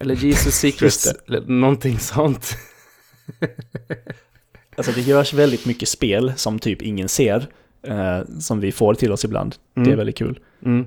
[0.00, 2.56] Eller Jesus Secrets, eller någonting sånt.
[4.76, 7.46] Alltså det görs väldigt mycket spel som typ ingen ser
[7.86, 9.54] eh, som vi får till oss ibland.
[9.74, 9.96] Det är Mm.
[9.98, 10.40] väldigt kul.
[10.64, 10.86] Mm.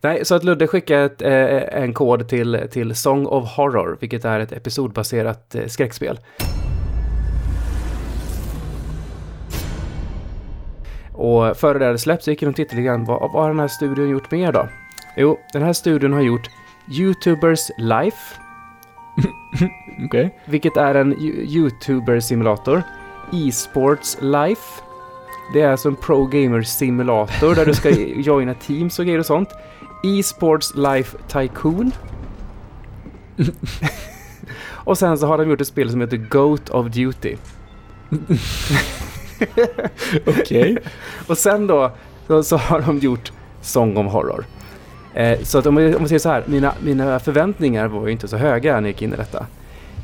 [0.00, 4.24] Nej, så att Ludde skickade ett, eh, en kod till, till Song of Horror, vilket
[4.24, 6.18] är ett episodbaserat eh, skräckspel.
[11.18, 13.48] Och före det hade släppts så gick jag och tittade lite grann, vad, vad har
[13.48, 14.68] den här studion gjort mer då?
[15.16, 16.50] Jo, den här studion har gjort
[16.90, 18.40] YouTubers Life,
[20.06, 20.38] Okej.
[20.44, 22.82] vilket är en Yo- YouTuber-simulator.
[23.32, 24.82] E-sports Life.
[25.52, 29.26] Det är alltså en Pro Gamer simulator där du ska joina teams och grejer och
[29.26, 29.48] sånt.
[30.04, 31.92] E-sports Life Tycoon.
[34.68, 37.36] och sen så har de gjort ett spel som heter Goat of Duty.
[40.26, 40.76] Okej.
[41.26, 41.90] Och sen då
[42.26, 44.44] så, så har de gjort Song of Horror.
[45.14, 48.12] Eh, så att om vi, om vi säger så här, mina, mina förväntningar var ju
[48.12, 49.46] inte så höga när jag gick in i detta.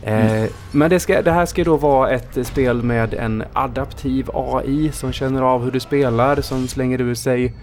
[0.03, 4.31] Eh, Men det, ska, det här ska ju då vara ett spel med en adaptiv
[4.35, 7.55] AI som känner av hur du spelar, som slänger ur sig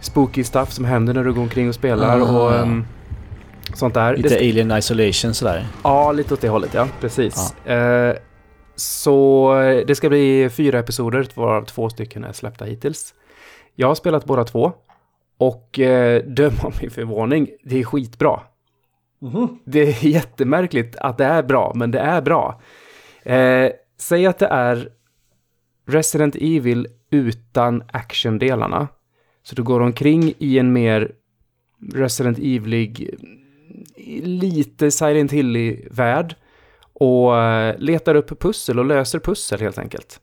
[0.00, 2.22] spooky stuff som händer när du går omkring och spelar Ah.
[2.42, 2.84] och ehm,
[3.74, 4.10] sånt där.
[4.10, 5.66] Det Lite ska- Alien Isolation sådär.
[5.82, 6.88] Ja, lite åt det hållet, ja.
[7.00, 7.54] Precis.
[7.66, 8.14] Eh,
[8.78, 13.14] så eh, det ska bli fyra episoder, varav två stycken är släppta hittills.
[13.74, 14.72] Jag har spelat båda två.
[15.38, 18.40] Och eh, döm om min förvåning, det är skitbra.
[19.64, 22.60] Det är jättemärkligt att det är bra, men det är bra.
[23.22, 24.88] Eh, säg att det är
[25.86, 28.88] Resident Evil utan actiondelarna.
[29.42, 31.12] Så du går omkring i en mer
[31.94, 33.14] Resident Evilig,
[34.22, 36.36] lite Silent Hill-värld
[37.00, 40.20] och eh, letar upp pussel och löser pussel helt enkelt.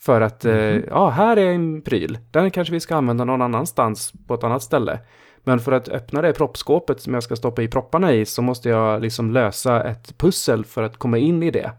[0.00, 2.18] För att, eh, ja, här är en pryl.
[2.30, 5.00] Den kanske vi ska använda någon annanstans på ett annat ställe.
[5.44, 8.68] Men för att öppna det proppskåpet som jag ska stoppa i propparna i så måste
[8.68, 11.72] jag liksom lösa ett pussel för att komma in i det.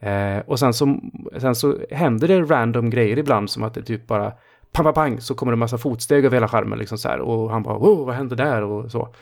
[0.00, 1.00] Eh, och sen så,
[1.38, 4.32] sen så händer det random grejer ibland som att det typ bara
[4.72, 7.20] pang, pang, pang så kommer det en massa fotsteg över hela skärmen liksom så här.
[7.20, 9.14] Och han bara, wow, vad hände där och så.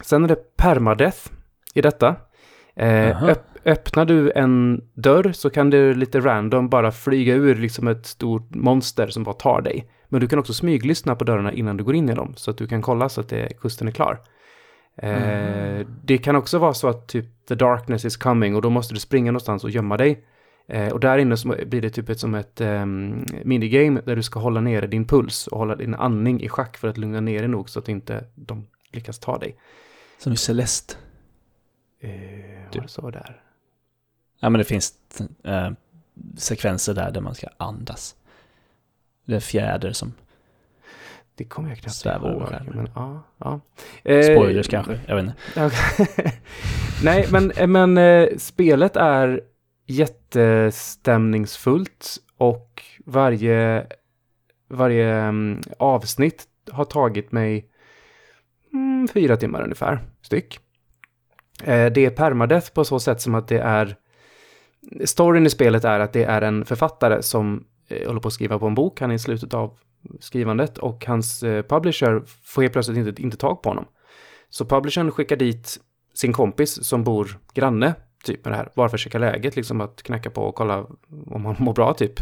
[0.00, 1.30] Sen är det permadeath
[1.74, 2.16] i detta.
[2.78, 7.88] Eh, öpp, öppnar du en dörr så kan du lite random bara flyga ur liksom
[7.88, 9.88] ett stort monster som bara tar dig.
[10.08, 12.58] Men du kan också smyglyssna på dörrarna innan du går in i dem så att
[12.58, 14.20] du kan kolla så att det, kusten är klar.
[15.02, 18.94] Eh, Det kan också vara så att typ the darkness is coming och då måste
[18.94, 20.24] du springa någonstans och gömma dig.
[20.68, 24.22] Eh, och där inne så blir det typ ett, som ett um, minigame där du
[24.22, 27.38] ska hålla nere din puls och hålla din andning i schack för att lugna ner
[27.38, 29.56] dig nog så att inte de lyckas ta dig.
[30.18, 30.94] Som i Celeste.
[32.00, 32.10] Eh,
[32.72, 33.42] Du- var så där?
[34.40, 34.94] Ja men det finns
[35.44, 35.70] eh,
[36.36, 38.16] sekvenser där där man ska andas.
[39.24, 40.12] Det är fjäder som...
[41.34, 42.48] Det kommer jag knappt Svävar ihåg.
[42.48, 42.76] skärmen.
[42.76, 43.60] Men, ja, ja.
[44.04, 45.36] Eh, Spoilers kanske, jag vet inte.
[47.04, 49.40] Nej, men, men eh, spelet är
[49.86, 53.86] jättestämningsfullt och varje,
[54.68, 57.68] varje mm, avsnitt har tagit mig
[58.72, 60.60] mm, fyra timmar ungefär styck.
[61.64, 63.96] Eh, det är permadeath på så sätt som att det är
[65.04, 68.58] storyn i spelet är att det är en författare som eh, håller på att skriva
[68.58, 69.00] på en bok.
[69.00, 69.78] Han är i slutet av
[70.20, 73.84] skrivandet och hans eh, publisher får helt plötsligt inte, inte tag på honom.
[74.48, 75.80] Så publishern skickar dit
[76.14, 77.94] sin kompis som bor granne,
[78.24, 80.86] typ med det här, bara för att checka läget, liksom att knacka på och kolla
[81.26, 82.20] om han mår bra, typ.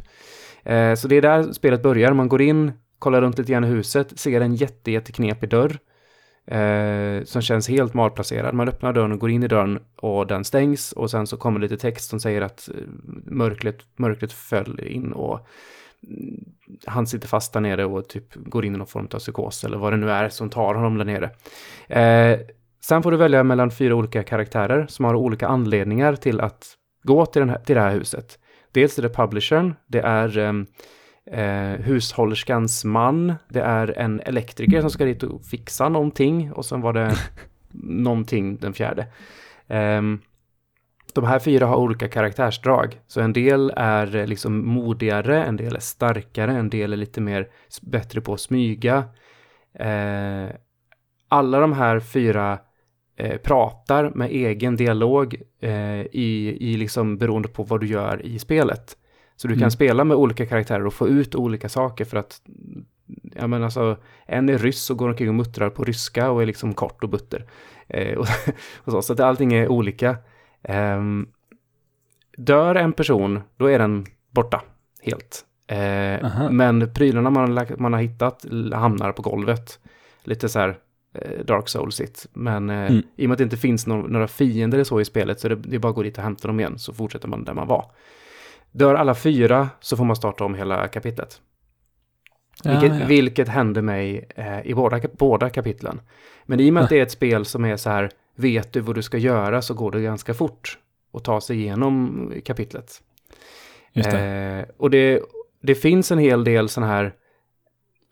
[0.97, 4.19] Så det är där spelet börjar, man går in, kollar runt lite grann i huset,
[4.19, 5.79] ser en jätte, jätteknepig dörr,
[6.47, 8.55] eh, som känns helt malplacerad.
[8.55, 11.61] Man öppnar dörren och går in i dörren och den stängs och sen så kommer
[11.61, 12.75] lite text som säger att eh,
[13.25, 15.47] mörkret, mörkret föll in och
[16.09, 16.45] mm,
[16.87, 19.79] han sitter fast där nere och typ går in i någon form av psykos eller
[19.79, 21.31] vad det nu är som tar honom där nere.
[21.89, 22.41] Eh,
[22.85, 27.27] sen får du välja mellan fyra olika karaktärer som har olika anledningar till att gå
[27.27, 28.39] till, den här, till det här huset.
[28.73, 30.67] Dels är det publishern, det är ehm,
[31.33, 36.81] eh, hushållerskans man, det är en elektriker som ska dit och fixa någonting och sen
[36.81, 37.17] var det
[37.83, 39.07] någonting den fjärde.
[39.69, 40.21] Ehm,
[41.15, 43.01] de här fyra har olika karaktärsdrag.
[43.07, 47.21] Så en del är eh, liksom modigare, en del är starkare, en del är lite
[47.21, 47.49] mer
[47.83, 49.05] bättre på att smyga.
[49.75, 50.49] Eh,
[51.29, 52.59] alla de här fyra
[53.17, 58.39] eh, pratar med egen dialog eh, i, i liksom beroende på vad du gör i
[58.39, 58.97] spelet.
[59.37, 59.71] Så du kan Mm.
[59.71, 62.41] spela med olika karaktärer och få ut olika saker för att
[63.35, 66.47] Ja men alltså, en är ryss och går omkring och muttrar på ryska och är
[66.47, 67.45] liksom kort och butter.
[67.89, 68.27] Eh, och,
[68.85, 70.17] och så, så att allting är olika.
[70.63, 71.29] Ehm,
[72.37, 74.63] dör en person, då är den borta
[75.03, 75.45] helt.
[75.67, 79.79] Eh, men prylarna man, man har hittat hamnar på golvet.
[80.25, 80.79] Lite så här
[81.15, 82.27] eh, Dark Souls-igt.
[82.33, 83.03] Men eh, Mm.
[83.17, 85.55] i och med att det inte finns någon, några fiender så i spelet så det,
[85.57, 87.67] det är bara att gå dit och hämta dem igen så fortsätter man där man
[87.69, 87.91] var.
[88.73, 91.41] Dör alla fyra så får man starta om hela kapitlet.
[92.65, 93.07] Vilket, Ja, ja.
[93.07, 96.01] vilket hände mig eh, i båda, båda kapitlen.
[96.45, 98.81] Men i och med att det är ett spel som är så här, vet du
[98.81, 100.79] vad du ska göra så går det ganska fort
[101.13, 103.03] att ta sig igenom kapitlet.
[103.93, 104.19] Det.
[104.19, 105.23] Eh, och det,
[105.63, 107.15] det finns en hel del sådana här,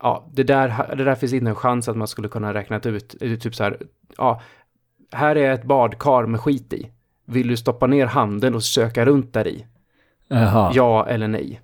[0.02, 3.08] ja, det där, det där finns inte en chans att man skulle kunna räkna ut,
[3.40, 3.78] typ så här,
[4.18, 4.40] ja,
[5.12, 6.90] här är ett badkar med skit i.
[7.24, 9.66] Vill du stoppa ner handen och söka runt där i?
[10.28, 10.72] Jaha.
[10.74, 11.60] Ja eller nej.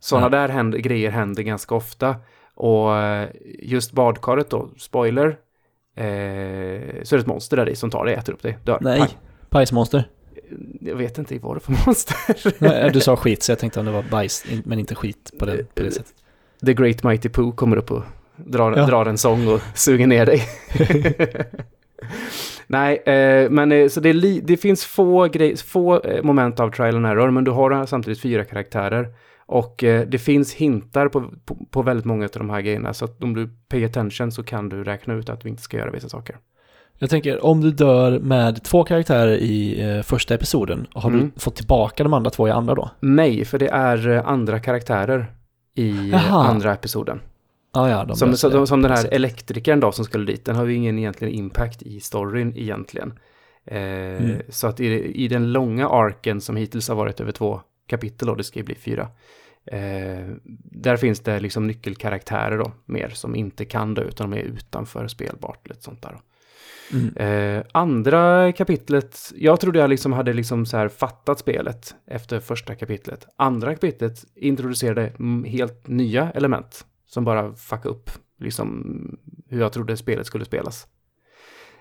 [0.00, 0.30] Sådana Ja.
[0.30, 2.16] där händer, grejer händer ganska ofta.
[2.54, 3.28] Och eh,
[3.62, 5.26] just badkaret då, spoiler,
[5.96, 6.04] eh,
[7.02, 8.78] så är det ett monster där i som tar dig, äter upp dig, dör.
[8.80, 9.08] Nej, Pang.
[9.50, 10.04] bajsmonster.
[10.80, 12.16] Jag vet inte vad det för monster.
[12.58, 15.46] Nej, du sa skit så jag tänkte om det var bajs, men inte skit på
[15.46, 16.14] det, på det sättet.
[16.66, 18.02] The Great Mighty Pooh kommer upp och
[18.36, 18.86] drar, Ja.
[18.86, 20.42] drar en sång och suger ner dig.
[22.72, 26.70] Nej, eh, men eh, så det, li- det finns få, grej, få eh, moment av
[26.70, 29.08] trial and error, men du har samtidigt fyra karaktärer.
[29.46, 33.04] Och eh, det finns hintar på, på, på väldigt många av de här grejerna, så
[33.04, 35.90] att om du pay attention så kan du räkna ut att vi inte ska göra
[35.90, 36.36] vissa saker.
[36.98, 41.20] Jag tänker, om du dör med två karaktärer i eh, första episoden, har Mm.
[41.34, 42.90] du fått tillbaka de andra två i andra då?
[43.00, 45.26] Nej, för det är eh, andra karaktärer
[45.74, 46.44] i Jaha.
[46.48, 47.20] andra episoden.
[47.72, 50.66] Ah, ja, de Som, som, som den här elektrikern då som skulle dit, den har
[50.66, 53.12] ju ingen egentligen impact i storyn egentligen.
[53.64, 53.80] Eh,
[54.20, 54.42] Mm.
[54.48, 58.36] Så att i, i den långa arken som hittills har varit över två kapitel och
[58.36, 59.08] det ska ju bli fyra.
[59.66, 64.42] Eh, där finns det liksom nyckelkaraktärer då, mer som inte kan dö utan de är
[64.42, 65.68] utanför spelbart.
[65.68, 66.20] Lite sånt där.
[66.92, 67.16] Mm.
[67.16, 72.74] Eh, andra kapitlet, jag trodde jag liksom hade liksom så här fattat spelet efter första
[72.74, 73.26] kapitlet.
[73.36, 75.12] Andra kapitlet introducerade
[75.46, 80.86] helt nya element som bara fuckade upp liksom hur jag trodde spelet skulle spelas.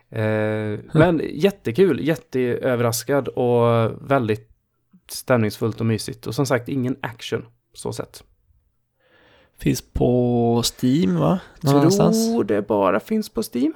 [0.10, 4.50] Eh, men jättekul, jätteöverraskad och väldigt
[5.10, 6.28] stämningsfullt och mysigt.
[6.28, 8.24] Och som sagt, ingen action så sett.
[9.58, 11.40] Finns på Steam va?
[11.62, 11.74] Någon?
[12.34, 13.74] Tror det bara finns på Steam.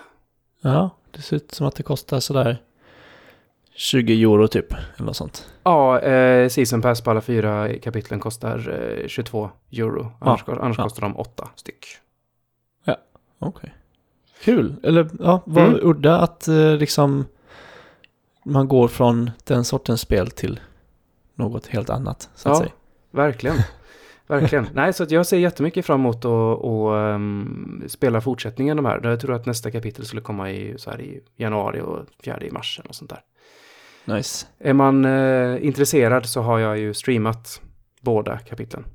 [0.62, 2.62] Ja, det ser ut som att det kostar sådär
[3.76, 5.50] 20 euro typ, eller något sånt.
[5.64, 10.12] Ja, eh, Season Pass på alla fyra kapitlen kostar eh, 22 euro.
[10.20, 10.84] Annars, annars ja.
[10.84, 11.86] kostar de 8 styck.
[13.40, 13.74] Okej.
[14.44, 15.80] Kul, eller ja, vad Mm.
[15.84, 17.26] udda att eh, liksom
[18.46, 20.60] man går från den sortens spel till
[21.36, 22.60] något helt annat, så att Ja.
[22.60, 22.72] säga.
[23.12, 23.56] Verkligen.
[24.28, 24.68] Verkligen.
[24.74, 29.00] Nej, så jag ser jättemycket fram emot att ehm, spela fortsättningen de här.
[29.04, 32.52] Jag tror att nästa kapitel skulle komma i, så här, i januari och fjärde i
[32.52, 33.22] mars eller något sånt där.
[34.06, 34.48] Nice.
[34.60, 37.62] Är man eh, intresserad så har jag ju streamat
[38.02, 38.86] båda kapitlen.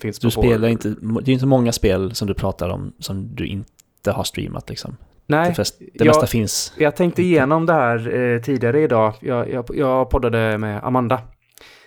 [0.00, 0.88] Finns Du spelar inte,
[1.22, 4.96] det är inte många spel som du pratar om som du inte har streamat liksom.
[5.26, 6.72] Nej, det det jag- mesta finns.
[6.78, 9.14] Jag tänkte igenom det här eh, tidigare idag.
[9.20, 11.22] Jag, jag, jag poddade med Amanda,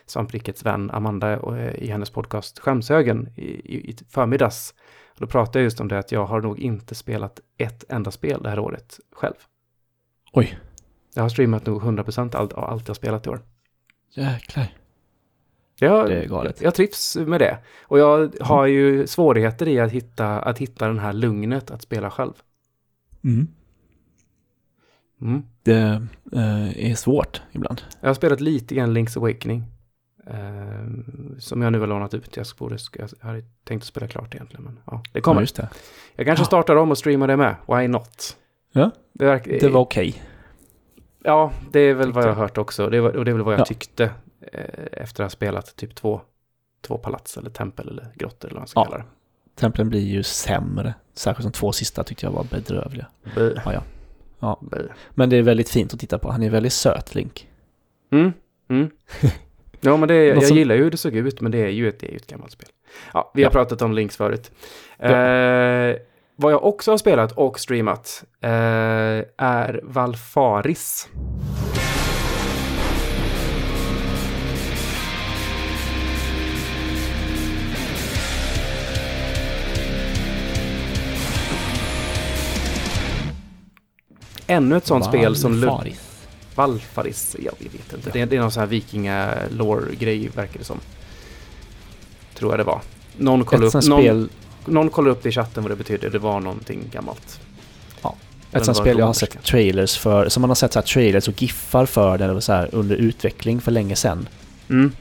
[0.05, 4.74] svamprikets vän Amanda och, eh, i hennes podcast Skämshögen i, i, i förmiddags.
[5.14, 8.11] Och då pratade jag just om det att jag har nog inte spelat ett enda
[8.11, 9.34] spel det här året själv.
[10.34, 10.57] Oj.
[11.16, 13.41] Jag har streamat nog 100% allt, allt jag spelat i år.
[14.16, 14.68] Jäklar.
[15.80, 16.61] Jag, Det är galet.
[16.61, 17.57] Jag trivs med det.
[17.84, 22.11] Och jag har ju svårigheter i att hitta, att hitta den här lugnet att spela
[22.11, 22.34] själv.
[23.24, 23.47] Mm.
[25.22, 25.43] Mm.
[25.64, 27.82] Det eh, är svårt ibland.
[28.01, 29.64] Jag har spelat lite grann Link's Awakening.
[30.28, 30.88] Eh,
[31.39, 32.38] som jag nu har lånat ut.
[32.38, 34.64] Jag, borde, jag hade tänkt att spela klart egentligen.
[34.64, 35.41] Men ja, det Ja, kommer.
[35.41, 35.70] just det.
[36.16, 36.47] jag kanske Ja.
[36.47, 37.55] startar om och streamar det med.
[37.68, 38.38] Why not?
[38.72, 40.24] Ja, Det, det var okej.
[41.24, 42.89] Ja, det är väl vad Tyckte jag har hört också.
[42.89, 43.65] Det var, och det är väl vad jag Ja.
[43.65, 44.03] tyckte.
[44.51, 46.21] Eh, efter att ha spelat typ två,
[46.82, 48.86] två palats eller tempel eller grottor eller vad man ska Ja.
[48.86, 49.03] kalla det.
[49.55, 50.93] Templen blir ju sämre.
[51.13, 53.07] Särskilt de två sista tyckte jag var bedrövliga.
[53.36, 53.53] Bö.
[53.65, 53.84] Ja, ja.
[54.39, 54.59] Ja.
[54.61, 54.82] Bö.
[55.09, 56.32] Men det är väldigt fint att titta på.
[56.32, 57.47] Han är väldigt söt, Link.
[58.11, 58.34] Mm.
[58.69, 58.89] Mm.
[59.86, 61.89] Ja, men det, jag som- gillar ju hur det såg ut, men det är ju
[61.89, 62.69] ett, det är ju ett gammalt spel.
[63.13, 63.53] Ja, vi har Ja.
[63.53, 64.51] pratat om Links förut.
[64.97, 65.05] Ja.
[65.07, 65.95] Eh,
[66.36, 68.50] vad jag också har spelat och streamat eh,
[69.38, 71.10] är Valfaris.
[84.48, 85.62] Ännu ett sånt spel som...
[85.62, 86.28] Valfaris.
[86.56, 88.10] Valfaris, jag vet inte.
[88.14, 90.80] Det, är, det är någon sån här vikinga-lore-grej verkar det som.
[92.34, 92.82] Tror jag det var.
[93.18, 94.30] Någon kollade, upp, någon, spel,
[94.68, 96.09] någon kollade upp det i chatten vad det betydde.
[96.09, 97.39] Det var någonting gammalt.
[98.51, 101.41] ett sånt spel jag har sett trailers för, som man har sett så trailers och
[101.41, 104.28] giffar för, det så här under utveckling för länge sedan,
[104.70, 104.91] Mm.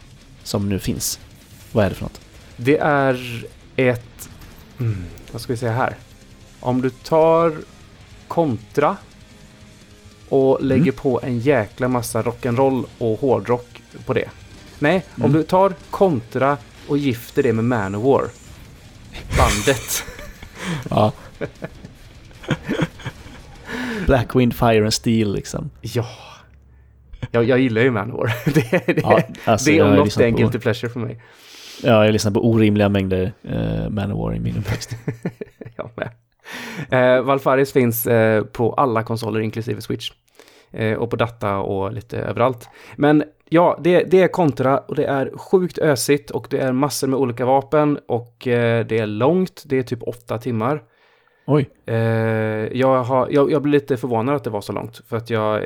[0.43, 1.19] som nu finns.
[1.73, 2.21] Vad är det för något?
[2.57, 3.45] Det är
[3.77, 4.29] ett...
[4.81, 5.97] Mm, vad ska vi säga här?
[6.61, 7.57] Om du tar
[8.29, 8.97] kontra
[10.29, 10.95] och lägger Mm.
[10.95, 14.29] på en jäkla massa rock'n'roll och hårdrock på det.
[14.79, 15.33] Nej, om Mm.
[15.33, 16.57] du tar kontra
[16.89, 18.29] och gifter det med Manowar.
[19.37, 20.05] Bandet.
[20.91, 21.13] ja.
[24.07, 25.71] Black Wind, Fire and Steel liksom.
[25.81, 26.07] Ja.
[27.31, 28.35] Jag, jag gillar ju Manowar.
[28.55, 31.23] det, det, Ja, alltså, det är om något lyssnat en guilty pleasure för mig.
[31.83, 34.97] Ja, jag lyssnar på orimliga mängder uh, Manowar i min uppväxt.
[35.77, 36.11] Jag med.
[36.91, 40.11] Eh, Valfaris finns eh, på alla konsoler inklusive Switch.
[40.73, 42.69] Eh, och på data och lite överallt.
[42.97, 47.09] Men ja, det, det är kontra och det är sjukt ösigt och det är massor
[47.09, 49.63] med olika vapen och eh, det är långt.
[49.67, 50.83] Det är typ åtta timmar.
[51.47, 51.71] Oj.
[51.87, 51.97] Eh,
[52.73, 55.01] jag, har, jag, jag blir lite förvånad att det var så långt.
[55.09, 55.63] För att jag,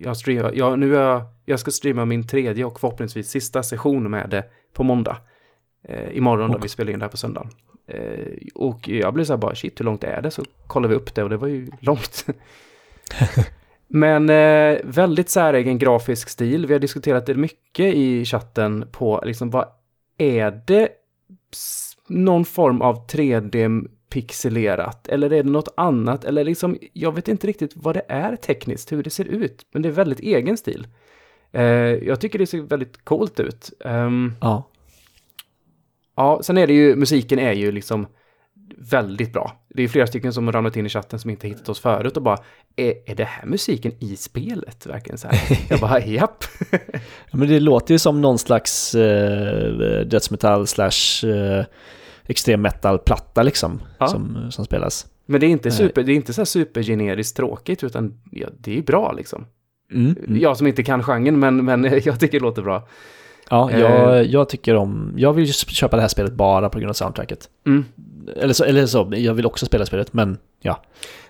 [0.00, 4.30] jag, streamar, jag, nu jag, jag ska streama min tredje och förhoppningsvis sista session med
[4.30, 5.16] det på måndag.
[5.88, 7.50] Eh, imorgon då vi spelar in det här på söndagen.
[7.86, 10.30] Eh, och jag blev så här bara, shit hur långt är det?
[10.30, 12.26] Så kollade vi upp det och det var ju långt.
[13.88, 16.66] Men eh, väldigt säregen grafisk stil.
[16.66, 19.68] Vi har diskuterat det mycket i chatten på liksom vad
[20.18, 20.88] är det
[22.08, 27.46] någon form av 3D pixelerat eller är det något annat eller liksom jag vet inte
[27.46, 30.86] riktigt vad det är tekniskt, hur det ser ut, men det är väldigt egen stil.
[31.52, 33.72] Eh, jag tycker det ser väldigt coolt ut.
[33.84, 34.70] Ehm, Ja.
[36.16, 38.06] Ja, sen är det ju, musiken är ju liksom
[38.80, 39.52] väldigt bra.
[39.74, 42.16] Det är flera stycken som har ramlat in i chatten som inte hittat oss förut
[42.16, 42.38] och bara,
[42.76, 44.86] är, är det här musiken i spelet?
[44.86, 45.58] Verkligen så här.
[45.70, 46.44] Jag bara, japp.
[46.70, 46.78] Ja,
[47.32, 51.64] Men det låter ju som någon slags eh, dödsmetall slash eh,
[52.26, 53.80] extrem metal-platta liksom.
[53.98, 54.08] Ja.
[54.08, 55.06] Som, som spelas.
[55.26, 55.78] Men det är inte Nej.
[55.78, 59.46] super, det är inte så här supergeneriskt tråkigt, utan ja, det är bra liksom.
[59.92, 60.16] Mm.
[60.26, 60.40] Mm.
[60.40, 62.88] Jag som inte kan genren, men, men jag tycker det låter bra.
[63.50, 63.80] Ja, Eh.
[63.80, 65.14] jag, jag tycker om...
[65.16, 67.48] Jag vill köpa det här spelet bara på grund av soundtracket.
[67.66, 67.84] Mm.
[68.36, 70.82] Eller så, eller så, jag vill också spela spelet, men ja.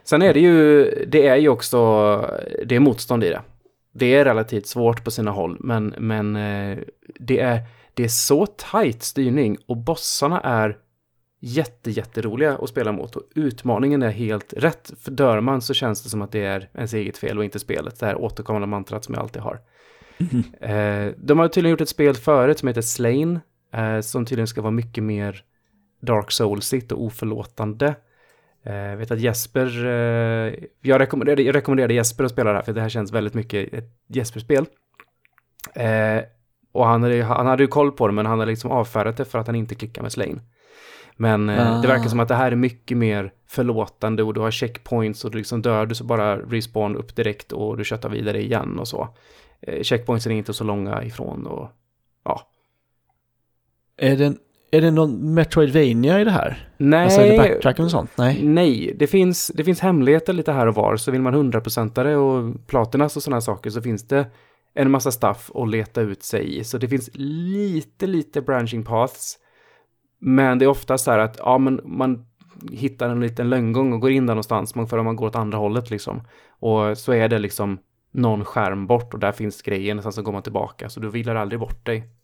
[0.05, 1.79] Sen är det ju, det är ju också,
[2.65, 3.41] det är motstånd i det.
[3.93, 6.79] Det är relativt svårt på sina håll, men, men eh,
[7.19, 7.61] det, är,
[7.95, 10.77] det är så tight styrning och bossarna är
[11.41, 14.93] jätte, jätteroliga att spela mot och utmaningen är helt rätt.
[15.01, 17.59] För dör man så känns det som att det är ens eget fel och inte
[17.59, 18.01] spelet.
[18.01, 19.61] Det här återkommande mantrat som jag alltid har.
[20.61, 23.41] Eh, de har tydligen gjort ett spel förut som heter Slain,
[23.73, 25.45] eh, som tydligen ska vara mycket mer
[26.01, 27.95] Dark Soulsigt och oförlåtande.
[28.63, 32.63] Eh, Jag vet att Jesper, eh, jag, rekommenderade, jag rekommenderade Jesper att spela det här
[32.63, 34.67] för det här känns väldigt mycket ett Jesper-spel.
[35.75, 36.25] Eh,
[36.73, 39.25] och han hade, han hade ju koll på det men han hade liksom avfärdat det
[39.25, 40.41] för att han inte klickar med Slain.
[41.17, 42.09] Men eh, det verkar Ah.
[42.09, 45.63] som att det här är mycket mer förlåtande och du har checkpoints och du liksom
[45.63, 49.09] dör du så bara respawn upp direkt och du köttar vidare igen och så.
[49.61, 51.69] Eh, checkpointsen är inte så långa ifrån och
[52.25, 52.51] ja.
[53.97, 54.35] Är det,
[54.71, 56.69] är det någon Metroidvania i det här?
[56.77, 58.11] Nej, Alltså, är det och sånt?
[58.19, 58.43] Nej.
[58.43, 60.97] Nej, det finns, det finns hemligheter lite här och var.
[60.97, 64.27] Så vill man hundraprocentare och platinas och sådana saker så finns det
[64.75, 66.65] en massa stuff att leta ut sig i.
[66.65, 69.39] Så det finns lite, lite branching paths.
[70.21, 72.27] Men det är ofta så här att ja, men man
[72.73, 74.75] hittar en liten lönngång och går in där någonstans.
[74.75, 76.23] Man för man går åt andra hållet liksom.
[76.61, 77.79] Och så är det liksom
[78.13, 80.03] någon skärm bort och där finns grejen.
[80.03, 80.89] Sen så går man tillbaka.
[80.89, 82.18] Så du vilar aldrig bort dig.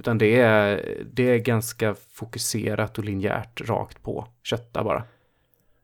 [0.00, 4.26] Utan det är, det är ganska fokuserat och linjärt rakt på.
[4.42, 5.04] Kötta bara.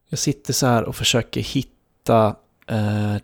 [0.08, 2.36] Jag sitter så här och försöker hitta
[2.66, 3.16] eh,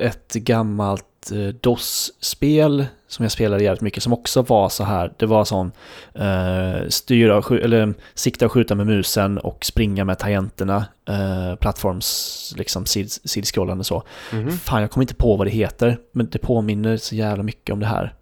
[0.00, 5.12] ett gammalt eh, DOS-spel som jag spelade jävligt mycket som också var så här.
[5.16, 5.72] Det var sån
[6.14, 10.86] eh, styra eller sikta och skjuta med musen och springa med tangenterna.
[11.08, 14.02] Eh, plattforms, liksom sid, sidskrollande så.
[14.32, 14.50] Mhm.
[14.50, 17.80] Fan, jag kommer inte på vad det heter, men det påminner så jävla mycket om
[17.80, 18.14] det här.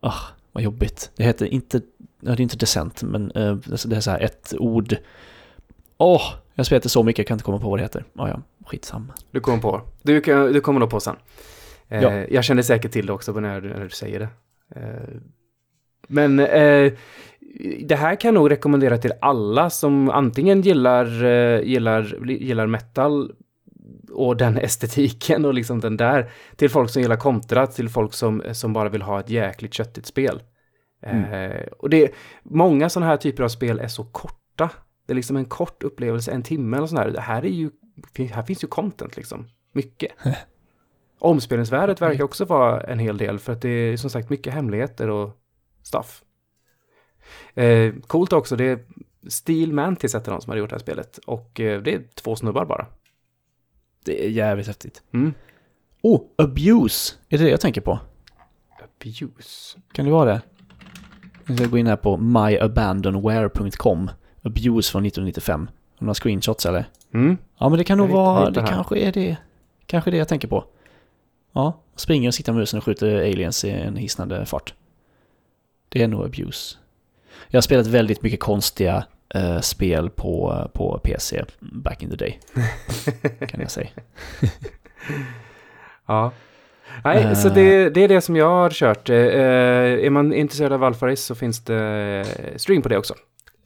[0.00, 0.20] Ah,
[0.52, 1.10] vad jobbigt.
[1.16, 1.76] Det heter inte,
[2.20, 3.54] ja, det är inte Descent, men eh,
[3.86, 4.96] det är så här ett ord.
[5.98, 6.22] Åh,
[6.54, 8.04] jag har spelat det så mycket, jag kan inte komma på vad det heter.
[8.16, 9.14] Ah, ja, skitsamma.
[9.30, 9.80] Du kommer på.
[10.02, 10.20] Du,
[10.52, 11.16] du kommer nog på sen.
[11.88, 12.12] Eh, Ja.
[12.30, 14.28] Jag känner säkert till det också när, du- när du säger det.
[14.80, 15.08] Eh,
[16.08, 16.36] men
[17.80, 21.06] det här kan jag nog rekommendera till alla som antingen gillar,
[21.62, 23.32] gillar, gillar metal
[24.12, 26.30] och den estetiken och liksom den där.
[26.56, 30.06] Till folk som gillar kontra, till folk som, som bara vill ha ett jäkligt köttigt
[30.06, 30.42] spel.
[31.02, 32.12] Eh, och det,
[32.42, 34.70] många sådana här typer av spel är så korta.
[35.06, 37.10] Det är liksom en kort upplevelse, en timme eller sån här.
[37.10, 37.70] Det här är ju,
[38.30, 39.48] här finns ju content liksom.
[39.72, 40.12] Mycket.
[41.18, 45.10] Omspelningsvärdet verkar också vara en hel del för att det är som sagt mycket hemligheter
[45.10, 45.30] och
[45.82, 46.22] stuff.
[47.54, 48.78] Eh, coolt också, det är
[49.28, 52.36] Steel Mantis heter de som har gjort det här spelet och eh, det är två
[52.36, 52.86] snubbar bara.
[54.04, 55.02] Det är jävligt häftigt.
[55.14, 55.34] Mm.
[56.02, 57.14] Oh, Abuse!
[57.28, 57.98] Är det det jag tänker på?
[59.00, 59.78] Abuse.
[59.92, 60.40] Kan det vara det?
[61.46, 64.10] Jag ska gå in här på myabandonware.com.
[64.42, 65.60] Abuse från 1995.
[65.60, 65.66] Har
[65.98, 66.84] du några screenshots eller?
[67.14, 67.36] Mm.
[67.58, 68.50] Ja, men det kan nog Jag vara...
[68.50, 68.68] Det här.
[68.68, 69.36] kanske är det.
[69.86, 70.64] Kanske det jag tänker på.
[71.52, 74.74] Ja, springer och sitter med musen och skjuter aliens i en hisnande fart.
[75.88, 76.76] Det är nog Abuse.
[77.48, 79.04] Jag har spelat väldigt mycket konstiga
[79.34, 82.40] eh, spel på, på PC back in the day.
[83.48, 83.88] kan jag säga.
[86.06, 86.30] Ja.
[87.04, 87.34] Nej, Eh.
[87.34, 89.10] så det, det är det som jag har kört.
[89.10, 91.76] Eh, är man intresserad av Race så finns det
[92.38, 93.14] eh, stream på det också.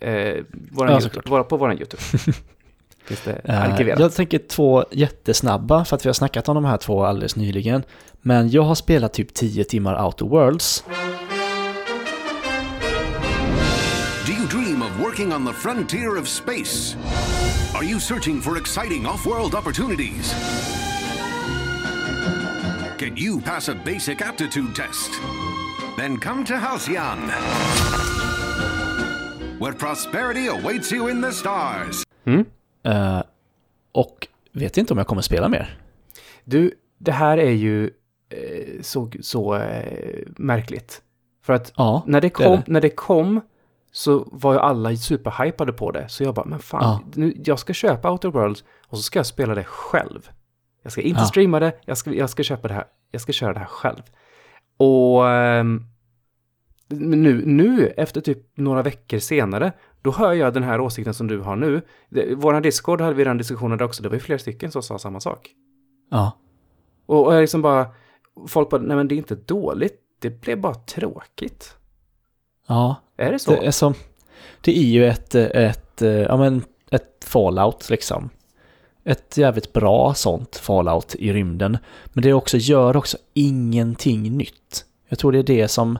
[0.00, 2.02] Eh, våran Ja, YouTube, på våran YouTube.
[3.04, 3.98] finns det Eh, arkiverat.
[4.00, 7.82] jag tänker två jättesnabba, för att vi har snackat om de här två alldeles nyligen.
[8.22, 10.84] Men jag har spelat typ 10 timmar Outer Worlds.
[15.16, 16.94] Working on the frontier of space?
[17.74, 20.34] Are you searching for exciting off world opportunities?
[22.98, 25.10] Can you pass a basic aptitude test?
[25.96, 27.18] Then come to Halcyon,
[29.58, 32.02] where prosperity awaits you in the stars.
[32.84, 33.22] Eh,
[33.92, 35.78] och vet inte om jag kommer spela mer.
[36.44, 37.84] Du, det här är ju
[38.28, 41.02] eh, så, så eh, märkligt.
[41.42, 42.62] För att Ja, när, det kom, det.
[42.66, 43.40] när det kom
[43.96, 46.08] så var ju alla superhypade på det.
[46.08, 47.00] Så jag bara, men fan, Ja.
[47.14, 50.30] nu, jag ska köpa Outer Worlds och så ska jag spela det själv.
[50.82, 51.24] Jag ska inte Ja.
[51.26, 54.02] streama det, jag ska, jag ska köpa det här, jag ska köra det här själv.
[54.76, 55.84] Och ehm,
[56.88, 59.72] nu, nu, efter typ några veckor senare,
[60.02, 61.82] då hör jag den här åsikten som du har nu.
[62.36, 64.98] Våran Discord hade vi den diskussionen där också, det var ju flera stycken som sa
[64.98, 65.50] samma sak.
[66.10, 66.32] Ja,
[67.06, 67.86] Och, och jag liksom bara,
[68.48, 71.76] folk bara, nej men det är inte dåligt, det blev bara tråkigt.
[72.68, 72.96] ja.
[73.16, 73.50] Är det så?
[73.50, 73.94] Det är, som,
[74.60, 78.30] det är ju ett, ett, eh, ja, men ett fallout liksom.
[79.04, 81.78] Ett jävligt bra sånt fallout i rymden.
[82.04, 84.84] Men det också gör också ingenting nytt.
[85.08, 85.98] Jag tror det är det som...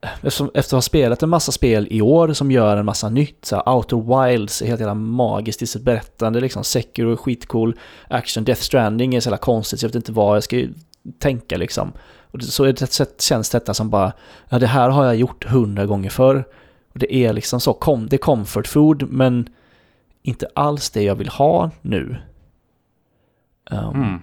[0.00, 3.44] Eftersom, efter att ha spelat en massa spel i år som gör en massa nytt,
[3.44, 7.78] så här, Outer Wilds är helt jävla magiskt i sitt berättande, liksom Sekiro är skitcool,
[8.08, 10.62] Action Death Stranding är så jävla konstigt så jag vet inte vad jag ska
[11.18, 11.92] tänka liksom.
[12.32, 14.12] Och så ett sätt känns detta som bara,
[14.48, 16.44] ja det här har jag gjort hundra gånger förr.
[16.92, 19.48] Och det är liksom så, kom, det är comfort food men
[20.22, 22.16] inte alls det jag vill ha nu.
[23.70, 24.22] Um, Mm.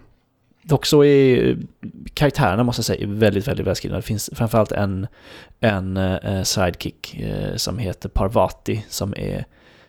[0.64, 1.58] Dock så är
[2.14, 3.98] karaktärerna måste jag säga väldigt, väldigt välskrivna.
[3.98, 5.08] Det finns framförallt en,
[5.60, 9.46] en eh, sidekick eh, som heter Parvati som är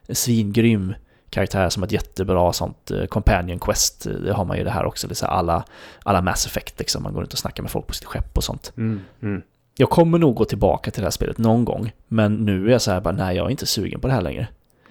[0.08, 0.94] svingrym
[1.30, 4.06] karaktär som ett jättebra sånt eh, companion quest.
[4.24, 5.64] Det har man ju det här också, här alla,
[6.02, 7.02] alla Mass Effect liksom.
[7.02, 8.72] Man går runt och snackar med folk på sitt skepp och sånt.
[8.76, 9.42] Mm, mm.
[9.76, 12.82] Jag kommer nog gå tillbaka till det här spelet någon gång, men nu är jag
[12.82, 14.48] så här bara, nej jag är inte sugen på det här längre.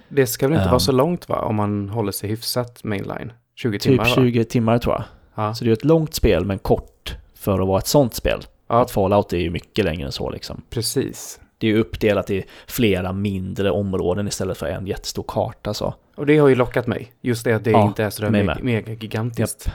[0.10, 0.72] Det ska väl inte Um.
[0.72, 3.32] vara så långt va, om man håller sig hyfsat mainline?
[3.56, 4.16] 20 Typ timmar va?
[4.16, 5.04] 20 timmar tror jag.
[5.36, 5.54] Ja.
[5.54, 8.40] Så det är ett långt spel men kort för att vara ett sånt spel.
[8.68, 8.82] Ja.
[8.82, 10.62] Att Fallout är ju mycket längre än så liksom.
[10.70, 11.40] Precis.
[11.62, 15.93] Det är ju uppdelat i flera mindre områden istället för en jättestor karta så.
[16.16, 17.12] Och det har ju lockat mig.
[17.22, 18.64] Just det att det Ja, inte är sådär mega, med.
[18.64, 19.72] mega gigantiskt.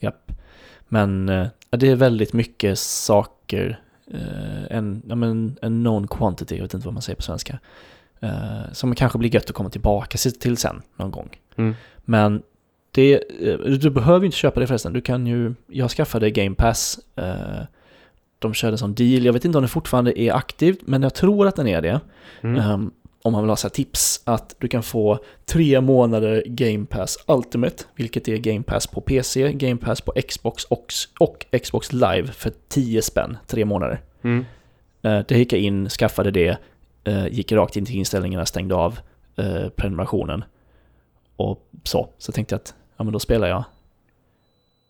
[0.00, 0.32] Japp.
[0.88, 3.80] Men eh, det är väldigt mycket saker.
[4.10, 7.58] Eh, en, ja, men, en known quantity, jag vet inte vad man säger på svenska.
[8.20, 11.28] Eh, som kanske blir gött att komma tillbaka till sen någon gång.
[11.56, 11.74] Mm.
[12.04, 12.42] Men
[12.90, 13.22] det,
[13.80, 14.92] du behöver inte köpa det förresten.
[14.92, 16.98] Du kan ju, jag skaffade Game Pass.
[17.16, 17.62] eh,
[18.42, 19.24] De körde som deal.
[19.24, 22.00] Jag vet inte om det fortfarande är aktivt, men jag tror att den är det.
[22.40, 22.60] Mm.
[22.60, 22.90] Ehm,
[23.24, 27.84] om man vill ha så tips att du kan få tre månader Game Pass Ultimate,
[27.94, 30.86] vilket är Game Pass på PC, Game Pass på Xbox och,
[31.20, 34.00] och Xbox Live för 10 spänn, tre månader.
[34.22, 34.44] Mm.
[35.06, 36.56] Uh, det gick jag in, skaffade det,
[37.04, 38.98] eh, gick rakt in till inställningarna, stängde av
[39.36, 40.44] eh, prenumerationen.
[41.36, 43.64] Och så, så tänkte jag att ja, men då spelar jag.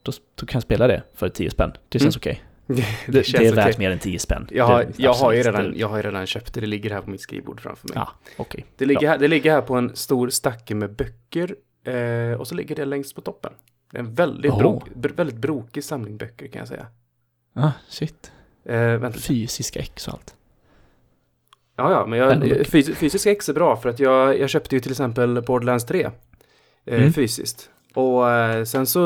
[0.03, 1.73] Då, då kan jag spela det för 10 spänn.
[1.89, 2.21] Det känns Mm.
[2.21, 2.43] okej.
[2.67, 2.75] Det,
[3.07, 4.47] Det, det är värt mer än 10 spänn.
[4.51, 6.61] Jag har, Det- jag, har ju redan, jag har ju redan köpt det.
[6.61, 7.93] Det ligger här på mitt skrivbord framför mig.
[7.97, 8.65] Ja, okej.
[8.77, 11.55] Det, ligger här, det ligger här på en stor stacke med böcker.
[11.85, 13.53] Eh, och så ligger det längst på toppen.
[13.91, 16.87] Det är en väldigt, brok, br- väldigt brokig samling böcker kan jag säga.
[17.55, 18.33] Ah, shit.
[18.65, 19.11] Eh.
[19.11, 20.35] Fysiska ex och allt.
[21.77, 24.81] Ja, ja, men jag, fys, fysisk ex är bra för att jag, jag köpte ju
[24.81, 26.11] till exempel Borderlands 3 eh,
[27.01, 27.13] Mm.
[27.13, 27.71] fysiskt.
[27.95, 29.03] Och eh, sen så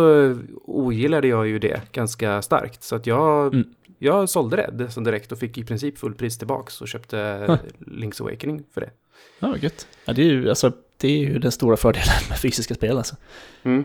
[0.64, 2.82] ogillade jag ju det ganska starkt.
[2.82, 3.68] Så att jag, Mm.
[3.98, 7.56] jag sålde det som direkt och fick i princip full pris tillbaks och köpte Huh.
[7.78, 8.90] Link's Awakening för det.
[9.38, 9.88] Ja, gött.
[10.04, 13.16] Ja, det är ju, alltså, det är ju den stora fördelen med fysiska spel alltså.
[13.62, 13.84] Mm.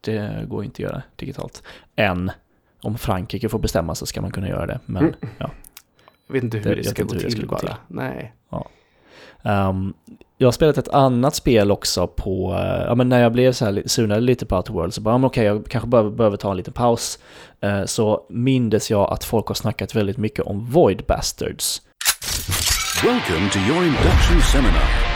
[0.00, 1.62] Det går inte att göra digitalt.
[1.96, 2.30] Än
[2.82, 4.80] om Frankrike får bestämma så ska man kunna göra det.
[4.86, 5.14] Men Mm.
[5.38, 5.50] ja.
[6.26, 7.58] Jag vet inte hur Det- det, ska gå till bara.
[7.60, 7.70] till.
[7.88, 8.34] Nej.
[9.42, 9.94] Um,
[10.38, 13.64] jag har spelat ett annat spel också på, eh, ja men när jag blev så
[13.64, 16.36] här surnade lite på Outer World så bara, ja, men okej jag kanske behöver, behöver
[16.36, 17.18] ta en liten paus.
[17.60, 21.82] Eh, så mindes jag att folk har snackat väldigt mycket om Void Bastards.
[23.04, 25.07] Welcome to your induction seminar.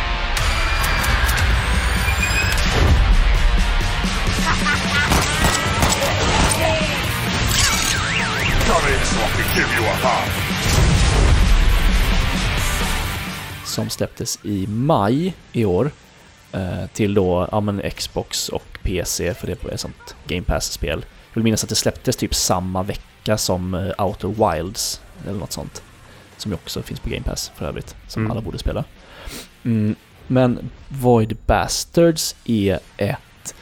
[13.72, 15.90] Som släpptes i maj i år
[16.52, 21.04] eh, till då ja, men Xbox och PC för det är sånt Game Pass-spel.
[21.30, 25.52] Jag vill minnas att det släpptes typ samma vecka som eh, Outer Wilds eller något
[25.52, 25.82] sånt.
[26.36, 28.30] Som ju också finns på Game Pass för övrigt, som Mm.
[28.30, 28.84] alla borde spela.
[29.64, 29.94] Mm,
[30.26, 33.54] men Void Bastards är ett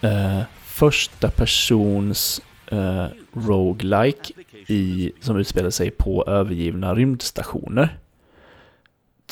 [0.00, 4.32] eh, första persons eh, roguelike
[4.66, 7.98] i, som utspelar sig på övergivna rymdstationer.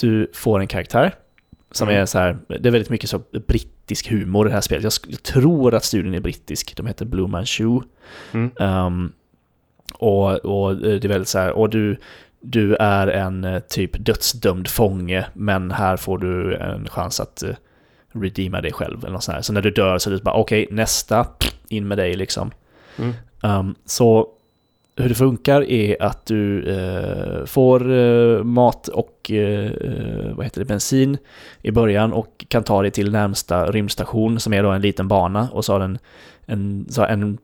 [0.01, 1.15] Du får en karaktär
[1.71, 2.03] som Mm.
[2.03, 4.85] är så här, det är väldigt mycket så brittisk humor i det här spelet.
[4.85, 7.83] Jag, jag tror att studion är brittisk, de heter Blue Man Shoe.
[8.33, 8.51] Mm.
[8.61, 9.13] Ehm,
[9.95, 11.97] och, och det är väldigt så här, och du,
[12.41, 17.55] du är en eh, typ dödsdömd fånge, men här får du en chans att uh,
[18.13, 19.43] redeema dig själv eller något sånt här.
[19.43, 21.27] Så när du dör så är det bara okej, nästa,
[21.69, 22.51] in med dig liksom.
[22.99, 23.13] Mm.
[23.43, 24.29] Ehm, så
[24.97, 30.61] hur det funkar är att du eh, får eh, mat och eh, eh, vad heter
[30.61, 31.19] det, bensin
[31.63, 35.49] i början och kan ta dig till närmsta rymdstation som är då en liten bana
[35.53, 35.99] och så har den
[36.47, 37.39] en, så en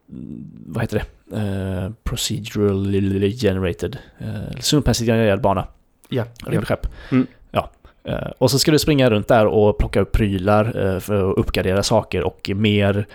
[0.67, 5.67] vad heter det, eh, procedurally generated, eh, slumpmässigt genererad bana,
[6.09, 6.25] Ja.
[6.47, 6.87] rymdskepp.
[7.13, 7.27] Mm.
[7.51, 7.71] Ja.
[8.05, 11.39] Eh, och så ska du springa runt där och plocka upp prylar eh, för att
[11.39, 13.07] uppgradera saker och mer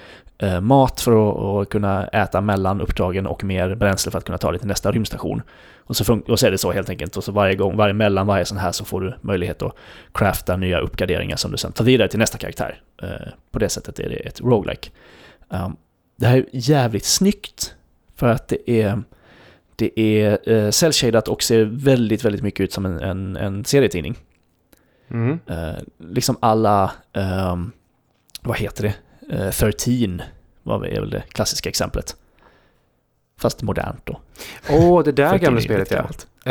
[0.61, 4.59] mat för att, kunna äta mellan uppdragen och mer bränsle för att kunna ta dig
[4.59, 5.41] till nästa rymdstation.
[5.87, 7.17] Och så, och så är det så helt enkelt.
[7.17, 9.75] Och så varje gång, varje mellan varje sån här så får du möjlighet att
[10.13, 12.81] crafta nya uppgraderingar som du sen tar vidare till nästa karaktär.
[13.01, 13.09] Eh,
[13.51, 14.89] på det sättet är det ett roguelike.
[15.49, 15.77] Um,
[16.15, 17.75] det här är jävligt snyggt
[18.15, 19.03] för att det är
[19.75, 24.15] det är eh, cell-shadat och ser väldigt, väldigt mycket ut som en, en, en serietidning.
[25.07, 25.39] Mm.
[25.47, 27.71] Eh, liksom alla, ehm,
[28.41, 28.93] vad heter det,
[29.31, 30.21] eh, 13
[30.63, 32.15] var väl- är väl det klassiska exemplet.
[33.39, 34.19] Fast modernt då.
[34.69, 35.97] Åh, det där 13 gamla spelet ja.
[35.97, 36.03] Eh,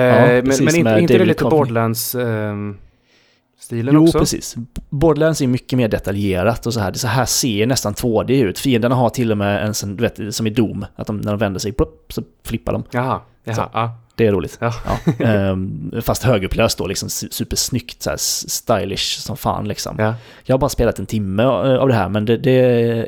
[0.02, 1.44] Ja, men precis, men inte, inte det lite.
[1.44, 4.18] Borderlands-stilen Jo, också?
[4.18, 4.54] precis.
[4.90, 6.90] Borderlands är mycket mer detaljerat och så här.
[6.92, 8.58] Det så här ser nästan 2D ut.
[8.58, 11.32] Fienderna har till och med en sån, du vet, som i Doom, att de, när
[11.32, 12.84] de vänder sig, plopp, så flippar de.
[12.90, 13.90] Jaha, jaha.
[14.14, 14.58] Det är roligt.
[14.60, 14.72] Ja.
[14.86, 15.12] Ja.
[15.26, 19.96] Ehm, fast högupplöst då, liksom su- supersnyggt, så här, stylish som fan liksom.
[19.98, 20.14] Ja.
[20.44, 22.50] Jag har bara spelat en timme av det här, men det, det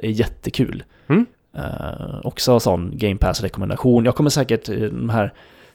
[0.02, 0.84] är jättekul.
[1.08, 1.26] Mm.
[1.58, 4.04] Uh, också sån Game Pass-rekommendation.
[4.04, 5.32] Jag kommer säkert, eh, de här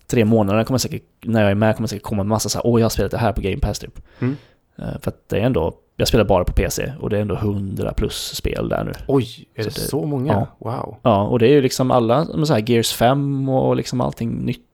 [0.08, 2.66] tre månaderna, kommer säkert, när jag är med, kommer säkert komma en massa så här,
[2.68, 4.00] åh jag har spelat det här på Game Pass typ.
[4.20, 4.38] Mm.
[4.78, 7.36] Eh, för att det är ändå, jag spelar bara på PC och det är ändå
[7.36, 8.92] 100 plus spel där nu.
[9.08, 10.34] Oj, är Så det så många?
[10.60, 10.72] ja.
[10.72, 10.98] Wow.
[11.02, 14.66] Ja, och det är ju liksom alla, så här Gears 5 och liksom allting nytt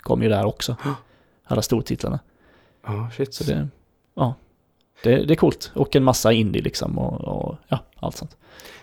[0.00, 0.76] kommer ju där också.
[1.44, 2.18] Alla stortitlarna.
[2.86, 3.34] Ja, shit.
[3.34, 3.68] Så det,
[4.14, 4.34] ja,
[5.02, 5.72] det, det är coolt.
[5.74, 8.36] Och en massa indie liksom och, och ja, allt sånt.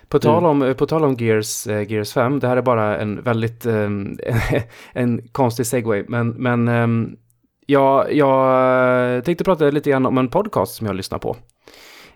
[0.07, 3.21] På tal om, på tal om Gears, eh, Gears 5, det här är bara en
[3.21, 4.17] väldigt, ehm,
[4.93, 7.17] en konstig segway, men, men ehm,
[7.65, 11.35] jag, jag tänkte prata lite grann om en podcast som jag lyssnar på.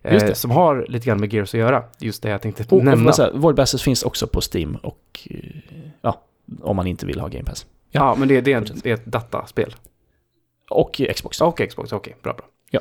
[0.02, 0.36] Eh, Just det.
[0.36, 3.12] Som har lite grann med Gears att göra, just det jag tänkte Och, nämna.
[3.34, 5.38] Void Bastards finns också på Steam och eh,
[6.02, 6.22] ja,
[6.62, 7.66] om man inte vill ha Game Pass.
[7.92, 9.76] Ja, men det, det, är, en, det är ett dataspel.
[10.70, 11.42] Och Xbox.
[11.42, 12.46] Och Xbox, okej, bra, bra.
[12.72, 12.80] Ja.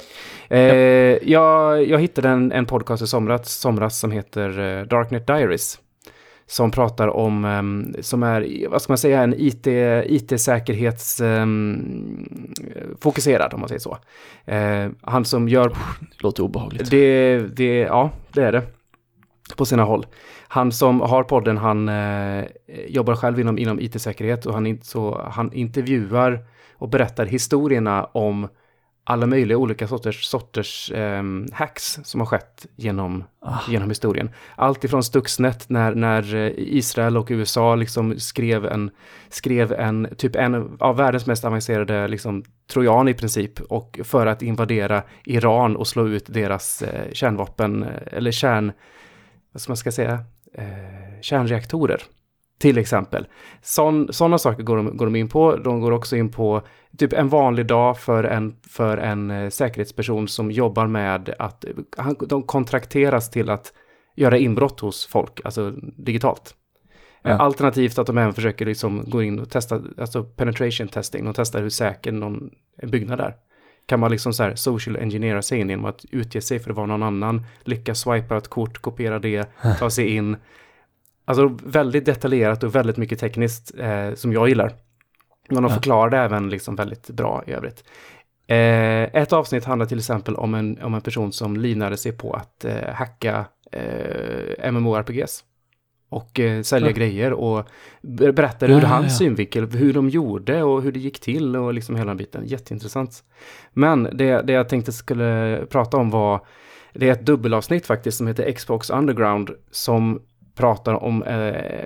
[0.57, 0.61] Eh,
[1.31, 5.79] jag, jag hittade en, en podcast i somras, somras som heter eh, Darknet Diaries.
[6.47, 9.67] Som pratar om, ehm, som är, vad ska man säga, en IT,
[10.07, 12.27] IT-säkerhets ehm,
[13.01, 13.99] fokuserad om man säger så.
[14.45, 16.91] Eh, han som gör Det låter obehagligt.
[16.91, 18.63] det, det, ja, det är det.
[19.57, 20.07] På sina håll.
[20.53, 22.45] Han som har podden, han eh,
[22.89, 26.45] jobbar själv inom, inom IT-säkerhet och han, in, så, han intervjuar
[26.77, 28.49] och berättar historierna om
[29.05, 33.59] alla möjliga olika sorters, sorters ehm, hacks som har skett genom, Ah.
[33.69, 34.31] genom historien.
[34.57, 38.91] Allt ifrån Stuxnet när, när eh, Israel och USA liksom skrev en,
[39.29, 44.43] skrev en, typ en av världens mest avancerade liksom, trojan i princip och för att
[44.43, 48.73] invadera Iran och slå ut deras eh, kärnvapen eh, eller kärn,
[49.53, 50.25] vad ska man ska säga,
[50.55, 52.03] eh, kärnreaktorer.
[52.59, 53.27] Till exempel.
[53.61, 55.57] Sådana saker går de, går de in på.
[55.57, 56.63] De går också in på
[56.99, 61.65] typ en vanlig dag för en, för en eh, säkerhetsperson som jobbar med att
[61.97, 63.73] han, de kontrakteras till att
[64.17, 66.55] göra inbrott hos folk, alltså digitalt.
[67.23, 67.31] Ja.
[67.31, 71.35] Eh, Alternativt att de även försöker liksom gå in och testa, alltså penetration testing, de
[71.35, 72.51] testar hur säker någon
[72.83, 73.35] byggnad är.
[73.91, 76.77] Kan man liksom så här social engineera sig in genom att utge sig för att
[76.77, 80.37] vara någon annan, lyckas swipa ett kort, kopiera det, ta sig in.
[81.25, 84.73] Alltså väldigt detaljerat och väldigt mycket tekniskt eh, som jag gillar.
[85.49, 87.85] Men de förklarar det även liksom väldigt bra i övrigt.
[88.47, 92.33] Eh, ett avsnitt handlar till exempel om en, om en person som livnade sig på
[92.33, 95.45] att eh, hacka eh, MMORPGs.
[96.11, 96.95] Och eh, sälja Ja.
[96.95, 97.67] grejer och
[98.03, 99.19] ber- berättar ur Ja, hans ja.
[99.19, 102.43] synvinkel hur de gjorde och hur det gick till och liksom hela den biten.
[102.47, 103.25] Jätteintressant.
[103.73, 106.47] Men det, det jag tänkte skulle prata om var,
[106.95, 110.23] det är ett dubbelavsnitt faktiskt som heter Xbox Underground som
[110.55, 111.85] pratar om, eh,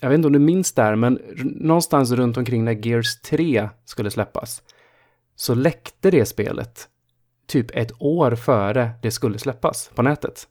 [0.00, 4.10] jag vet inte om du minns där, men någonstans runt omkring när Gears 3 skulle
[4.10, 4.62] släppas
[5.36, 6.88] så läckte det spelet
[7.46, 10.48] typ ett år före det skulle släppas på nätet.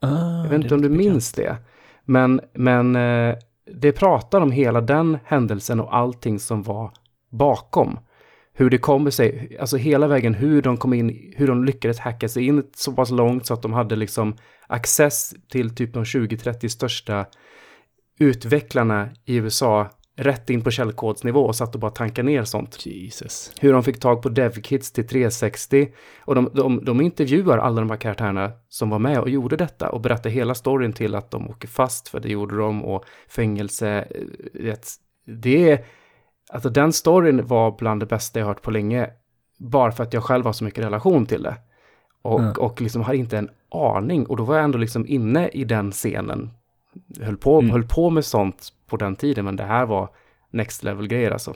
[0.00, 1.56] Ah, Jag vet inte om du minns det.
[2.04, 3.36] Men, men eh,
[3.80, 6.92] det pratar om hela den händelsen och allting som var
[7.30, 7.98] bakom.
[8.54, 12.28] Hur det kommer sig, alltså hela vägen hur de kom in, hur de lyckades hacka
[12.28, 14.36] sig in så pass långt så att de hade liksom
[14.66, 17.26] access till typ de 20-30 största
[18.18, 23.52] utvecklarna i USA rätt in på källkodsnivå och satt och bara tankade ner sånt Jesus.
[23.60, 25.88] hur de fick tag på DevKits till 360.
[26.24, 29.88] Och de, de, de intervjuar alla de här karaktärerna som var med och gjorde detta
[29.90, 34.06] och berättar hela storyn till att de åker fast för det gjorde de och fängelse.
[34.64, 34.74] eh,
[35.26, 35.84] Det är,
[36.50, 39.10] alltså den storyn var bland det bästa jag hört på länge.
[39.58, 41.54] Bara för att jag själv har så mycket relation till det.
[42.22, 42.52] Och, Mm.
[42.58, 44.26] och liksom har inte en aning.
[44.26, 46.50] Och då var jag ändå liksom inne i den scenen.
[47.20, 47.70] Höll på, Mm.
[47.70, 50.08] höll på med sånt på den tiden, men det här var
[50.50, 51.54] next level grejer alltså.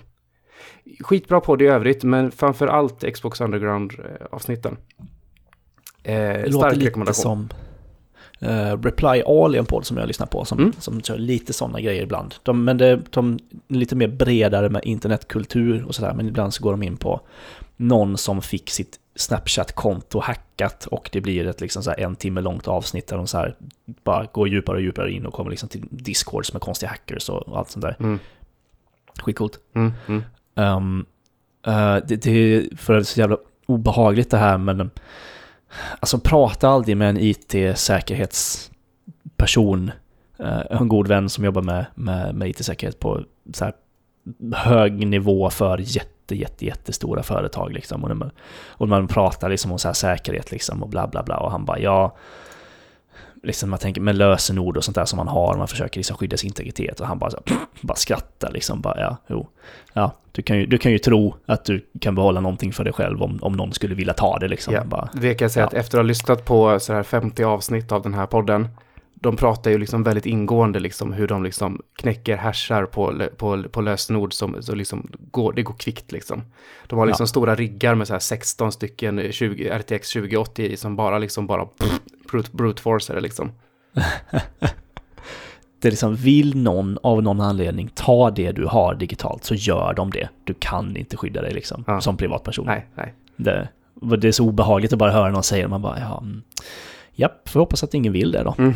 [1.01, 4.77] Skitbra podd i övrigt, men framför allt Xbox Underground-avsnitten.
[6.03, 7.49] Eh, Det låter lite som
[8.41, 10.73] eh, Reply All är en podd som jag lyssnar på som, Mm.
[10.79, 12.35] som kör lite sådana grejer ibland.
[12.43, 16.63] De, men det, de är lite mer bredare med internetkultur och sådär, men ibland så
[16.63, 17.21] går de in på
[17.77, 22.69] någon som fick sitt Snapchat-konto hackat och det blir ett liksom så en timme långt
[22.69, 23.49] avsnitt där de så
[24.05, 27.59] bara går djupare och djupare in och kommer liksom till Discords med konstiga hackers och
[27.59, 27.97] allt sånt där.
[28.01, 28.19] Mm.
[29.19, 29.59] Skitcoolt.
[29.75, 30.23] Mm, mm.
[30.55, 31.07] Um,
[31.67, 33.37] eh, det, det är för det är så jävla
[33.67, 34.91] obehagligt det här men
[36.01, 39.91] alltså prata aldrig med en IT-säkerhetsperson.
[40.41, 43.75] Uh, en god vän som jobbar med, med, med IT-säkerhet på så här
[44.55, 48.05] hög nivå för jätte, jätte, jättestora företag liksom.
[48.05, 48.31] Och, man,
[48.69, 51.65] och man pratar liksom om så här säkerhet liksom och bla bla bla och han
[51.65, 52.17] bara ja
[53.43, 56.37] liksom man tänker med lösenord och sånt där som man har, man försöker liksom skydda
[56.37, 57.39] sin integritet och han bara så
[57.81, 59.49] bara skrattar liksom bara ja, jo.
[59.93, 62.93] Ja, du kan, ju, du kan ju tro att du kan behålla någonting för dig
[62.93, 64.75] själv om, om någon skulle vilja ta det liksom.
[64.75, 65.67] Ja, Bara, det kan jag säga Ja.
[65.67, 68.69] att efter att ha lyssnat på så här 50 avsnitt av den här podden,
[69.21, 73.81] de pratar ju liksom väldigt ingående liksom hur de liksom knäcker hashar på, på, på
[73.81, 76.43] lösenord som så liksom går, det går kvickt liksom.
[76.87, 77.29] De har liksom Ja.
[77.29, 81.65] stora riggar med så här 16 stycken 20, RTX 2080 i som bara liksom bara
[81.67, 82.01] pff,
[82.31, 83.53] brute, brute force det liksom.
[85.81, 89.95] det är liksom, vill någon av någon anledning ta det du har digitalt så gör
[89.95, 90.29] de det.
[90.45, 92.01] Du kan inte skydda dig liksom, Ja.
[92.01, 92.67] som privatperson.
[92.67, 93.15] Nej, nej.
[93.37, 93.69] Det,
[94.19, 96.23] det är så obehagligt att bara höra någon säga det, man bara ja,
[97.17, 98.55] japp, får hoppas att ingen vill det då.
[98.59, 98.75] Mm.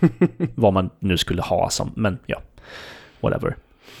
[0.54, 2.40] Vad man nu skulle ha som, men ja,
[3.20, 3.56] whatever.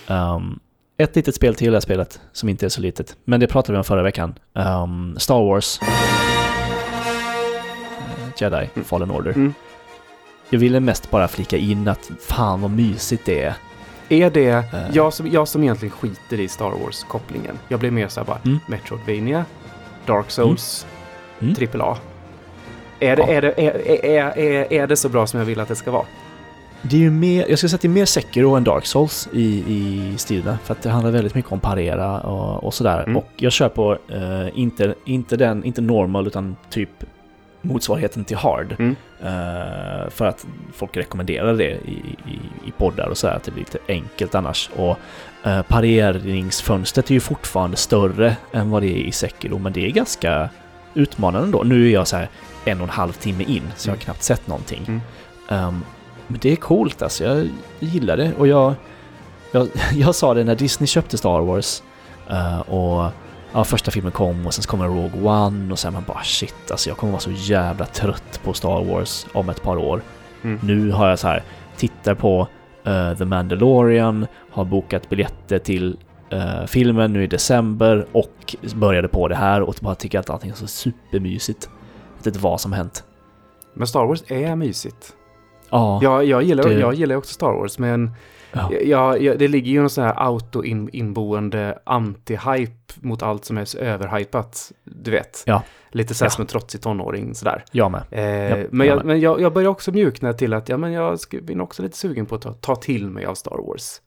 [0.08, 0.60] Um,
[0.96, 3.72] ett litet spel till det här spelet, som inte är så litet, men det pratade
[3.72, 4.34] vi om förra veckan.
[4.52, 5.80] Um, Star Wars.
[5.82, 5.88] Eh,
[8.38, 9.30] Jedi Fallen Order.
[9.32, 9.54] Mm.
[10.50, 13.54] Jag ville mest bara flika in att fan vad mysigt det är.
[14.08, 14.64] Är det, Eh.
[14.92, 18.38] jag, som, jag som egentligen skiter i Star Wars-kopplingen, jag blir mer så här bara,
[18.44, 18.58] Mm.
[18.68, 19.44] Metroidvania,
[20.06, 20.86] Dark Souls,
[21.40, 21.54] Mm.
[21.72, 21.96] AAA.
[23.02, 23.28] Är det, Ja.
[23.28, 25.90] är, det, är, är, är, är det så bra som jag vill att det ska
[25.90, 26.04] vara?
[26.82, 29.28] Det är ju mer, jag skulle säga att det är mer Sekiro än Dark Souls
[29.32, 30.56] i, i stilen.
[30.64, 33.02] För att det handlar väldigt mycket om parera och, och sådär.
[33.02, 33.16] Mm.
[33.16, 36.90] Och jag kör på, eh, inte, inte den, inte normal utan typ
[37.62, 38.76] motsvarigheten till hard.
[38.78, 38.96] Mm.
[39.22, 43.64] Eh, för att folk rekommenderar det i, i, i poddar och sådär, att det blir
[43.64, 44.70] lite enkelt annars.
[44.76, 44.96] Och
[45.44, 49.90] eh, pareringsfönstret är ju fortfarande större än vad det är i Sekiro, men det är
[49.90, 50.48] ganska
[50.94, 51.62] utmanande ändå.
[51.62, 52.28] Nu är jag så här
[52.64, 54.04] en och en halv timme in, så jag har Mm.
[54.04, 54.84] knappt sett någonting.
[54.88, 55.00] Mm.
[55.48, 55.82] Ehm,
[56.26, 57.48] men det är coolt alltså, jag
[57.80, 58.32] gillar det.
[58.38, 58.74] Och jag,
[59.52, 61.82] jag, jag sa det när Disney köpte Star Wars
[62.30, 63.10] eh, och
[63.52, 66.70] ja, första filmen kom och sen så kommer Rogue One och sen man bara shit
[66.70, 70.02] alltså jag kommer vara så jävla trött på Star Wars om ett par år.
[70.42, 70.60] Mm.
[70.62, 71.42] Nu har jag så här,
[71.76, 72.48] tittar på
[72.84, 75.96] eh, The Mandalorian, har bokat biljetter till
[76.30, 80.50] eh, filmen nu i december och började på det här och bara tycker att allting
[80.50, 81.68] är så supermysigt.
[82.26, 83.04] Vet vad som hänt.
[83.74, 85.14] Men Star Wars är mysigt.
[85.70, 88.10] Ja, Jag, jag, gillar, det- jag gillar också Star Wars, men
[88.52, 88.72] ja.
[88.84, 93.78] jag, jag, det ligger ju någon sån här auto-inboende anti-hype mot allt som är så
[93.78, 94.72] överhypat.
[94.84, 95.42] Du vet.
[95.46, 95.62] Ja.
[95.90, 96.30] Lite så här Ja.
[96.30, 97.64] som en trotsig tonåring sådär.
[97.72, 98.02] jag med.
[98.10, 99.06] Eh, ja, men jag jag, med.
[99.06, 101.96] men jag, jag börjar också mjukna till att ja, men jag är blir också lite
[101.96, 104.00] sugen på att ta, ta till mig av Star Wars.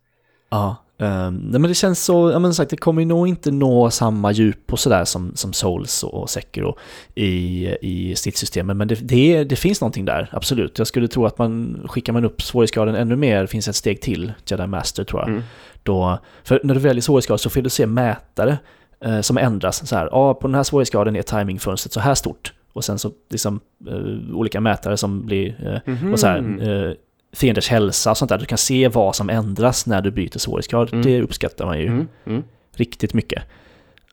[0.49, 3.89] Ja, Um, nej, men det känns så, ja men sagt, det kommer nog inte nå
[3.89, 6.77] samma djup och sådär som, som Souls och, Sekiro
[7.15, 10.77] i, i stridssystemen, men det, det, det, finns någonting där, absolut.
[10.77, 14.33] Jag skulle tro att man, skickar man upp svårighetsgraden ännu mer, finns ett steg till,
[14.45, 15.29] Jedi Master tror jag.
[15.29, 15.41] Mm.
[15.83, 18.57] Då, för när du väljer svårighetsgrad så får du se mätare
[19.05, 19.87] eh, som ändras.
[19.87, 22.53] Så här, ja, på den här svårighetsgraden är timingfönstret så här stort.
[22.73, 26.11] Och sen så liksom eh, olika mätare som blir, eh, mm -hmm.
[26.11, 26.93] och så här, eh,
[27.35, 28.37] fienders hälsa och sånt där.
[28.37, 30.93] Du kan se vad som ändras när du byter svårighetsgrad.
[30.93, 31.05] Mm.
[31.05, 32.07] Det uppskattar man ju mm.
[32.25, 32.43] Mm.
[32.75, 33.43] riktigt mycket.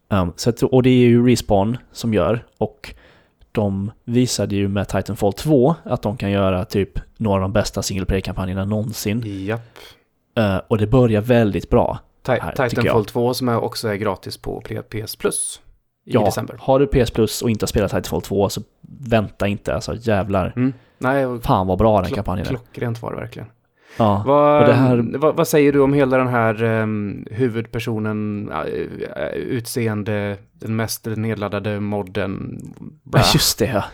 [0.08, 2.44] Um, så att, och det är ju Respawn som gör.
[2.58, 2.94] Och
[3.52, 7.82] de visade ju med Titanfall 2 att de kan göra typ några av de bästa
[7.82, 9.22] single play-kampanjerna någonsin.
[9.46, 9.78] Japp.
[10.38, 11.98] Uh, och det börjar väldigt bra.
[12.26, 15.60] Här, Titanfall 2 som är också är gratis på PS Plus
[16.04, 16.56] i ja, december.
[16.60, 18.62] har du PS Plus och inte har spelat Titanfall 2 så
[19.08, 20.52] vänta inte, alltså jävlar.
[20.56, 20.72] Mm.
[21.02, 22.50] Nej, Fan vad bra den kampanjen är.
[22.50, 23.48] Klockrent var det verkligen.
[23.96, 25.18] Ja, vad, här...
[25.18, 31.80] vad, vad, säger du om hela den här um, huvudpersonen, uh, utseende, den mest nedladdade
[31.80, 32.60] modden?
[33.12, 33.66] Ja, just det.
[33.66, 33.84] Ja.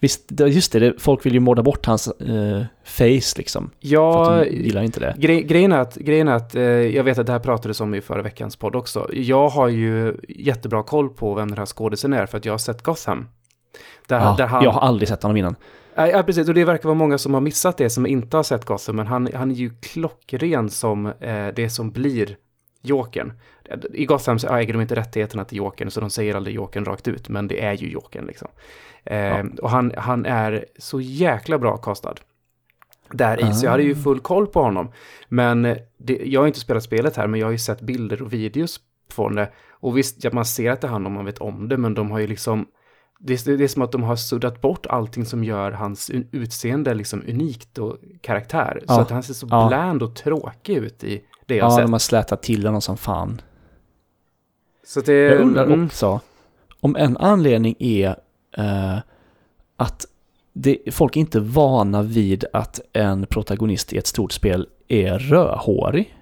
[0.00, 3.70] Visst, just det, folk vill ju modda bort hans uh, face liksom.
[3.80, 5.14] Ja, för att de gillar inte det.
[5.18, 7.94] Gre grejen är att, grejen är att uh, jag vet att det här pratades om
[7.94, 9.08] i förra veckans podd också.
[9.12, 12.58] Jag har ju jättebra koll på vem den här skådisen är för att jag har
[12.58, 13.28] sett Gotham.
[14.06, 14.64] Där, ja, där han...
[14.64, 15.56] Jag har aldrig sett honom innan.
[15.96, 16.48] Ja, precis.
[16.48, 18.96] Och det verkar vara många som har missat det, som inte har sett Gotham.
[18.96, 22.36] Men han, han är ju klockren som eh, det som blir
[22.82, 23.32] Jokern.
[23.92, 27.08] I Gotham så äger de inte rättigheterna till Jokern, så de säger aldrig Jokern rakt
[27.08, 27.28] ut.
[27.28, 28.48] Men det är ju Jokern liksom.
[29.04, 29.44] Eh, ja.
[29.62, 32.14] Och han, han är så jäkla bra kastad.
[33.10, 34.02] Där i, så jag hade ju ah.
[34.02, 34.92] full koll på honom.
[35.28, 35.62] Men
[35.98, 38.80] det, jag har inte spelat spelet här, men jag har ju sett bilder och videos
[39.10, 39.50] från det.
[39.70, 41.94] Och visst, ja, man ser att det är han om man vet om det, men
[41.94, 42.66] de har ju liksom
[43.26, 47.22] det, det är som att de har suddat bort allting som gör hans utseende liksom
[47.28, 48.82] unikt och karaktär.
[48.86, 48.94] Ja.
[48.94, 49.66] Så att han ser så ja.
[49.68, 51.78] bland och tråkig ut i det jag ja, sett.
[51.78, 53.40] Ja, de har slätat till honom som fan.
[54.86, 55.84] Så det, jag undrar mm.
[55.84, 56.20] också
[56.80, 58.08] om en anledning är
[58.58, 58.98] uh,
[59.76, 60.06] att
[60.52, 66.16] det, folk är inte vana vid att en protagonist i ett stort spel är rödhårig.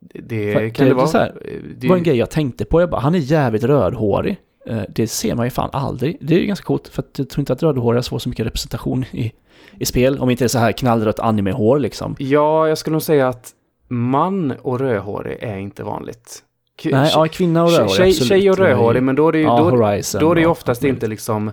[0.00, 1.18] Det, det kan det, det vara.
[1.18, 2.80] Här, det var en grej jag tänkte på.
[2.80, 4.40] Jag bara, han är jävligt rödhårig.
[4.68, 6.16] Eh, det ser man ju fan aldrig.
[6.20, 9.04] Det är ju ganska coolt för jag tror inte att rödhåriga får så mycket representation
[9.12, 9.32] i,
[9.78, 10.18] i spel.
[10.18, 12.16] Om inte det är så här knallrött animehår liksom.
[12.18, 13.50] Ja, jag skulle nog säga att
[13.88, 16.42] man och rödhårig är inte vanligt.
[16.82, 18.28] K Nej, ja, kvinna och rödhårig, tjej, absolut.
[18.28, 20.46] Tjej och rödhårig, men då är det ju, ja, då, Horizon, då är det ju
[20.46, 21.50] oftast ja, inte liksom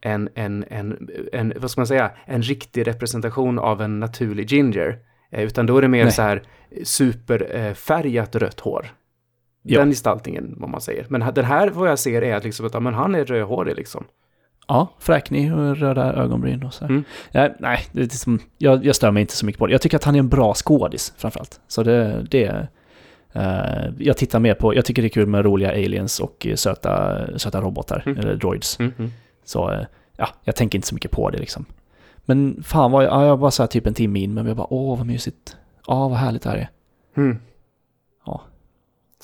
[0.00, 4.98] en, en, en, en, vad ska man säga, en riktig representation av en naturlig ginger.
[5.32, 6.12] Eh, utan då är det mer Nej.
[6.12, 6.42] så här
[6.84, 8.86] superfärgat rött hår.
[9.66, 9.80] Ja.
[9.80, 11.06] Den gestaltningen, vad man säger.
[11.08, 14.04] Men den här, vad jag ser, är att, liksom, att men han är rödhårig liksom.
[14.66, 16.84] Ja, fräknig och röda ögonbryn och så.
[16.84, 17.04] Mm.
[17.30, 19.72] Ja, nej, det är liksom, jag, jag stör mig inte så mycket på det.
[19.72, 21.60] Jag tycker att han är en bra skådis framförallt.
[21.68, 22.66] Så det, det
[23.36, 27.18] uh, jag tittar mer på, jag tycker det är kul med roliga aliens och söta,
[27.38, 28.18] söta robotar, mm.
[28.18, 28.80] eller droids.
[28.80, 29.10] Mm, mm.
[29.44, 29.80] Så uh,
[30.16, 31.64] ja, jag tänker inte så mycket på det liksom.
[32.24, 34.72] Men fan, vad, ja, jag var så här typ en timme in, men jag bara
[34.72, 35.56] åh vad mysigt.
[35.86, 36.68] Ja, vad härligt det här är.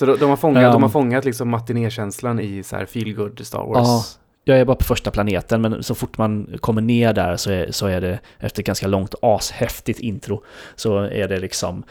[0.01, 3.46] Så de, de har fångat, um, de har fångat liksom matinékänslan i så här feelgood
[3.46, 3.88] Star Wars.
[3.88, 4.05] Ja,
[4.44, 7.72] jag är bara på första planeten, men så fort man kommer ner där så är,
[7.72, 10.42] så är det efter ett ganska långt ashäftigt intro
[10.74, 11.82] så är det liksom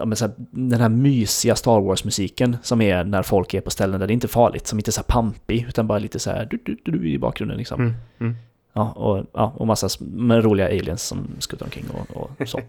[0.00, 4.00] um, så här, den här mysiga Star Wars-musiken som är när folk är på ställen
[4.00, 6.30] där det inte är farligt, som inte är så här pampig, utan bara lite så
[6.30, 7.80] här du, du, du, i bakgrunden liksom.
[7.80, 8.36] Mm, mm.
[8.72, 9.88] Ja, och, ja, och massa
[10.18, 12.60] roliga aliens som skuttar omkring och, och så.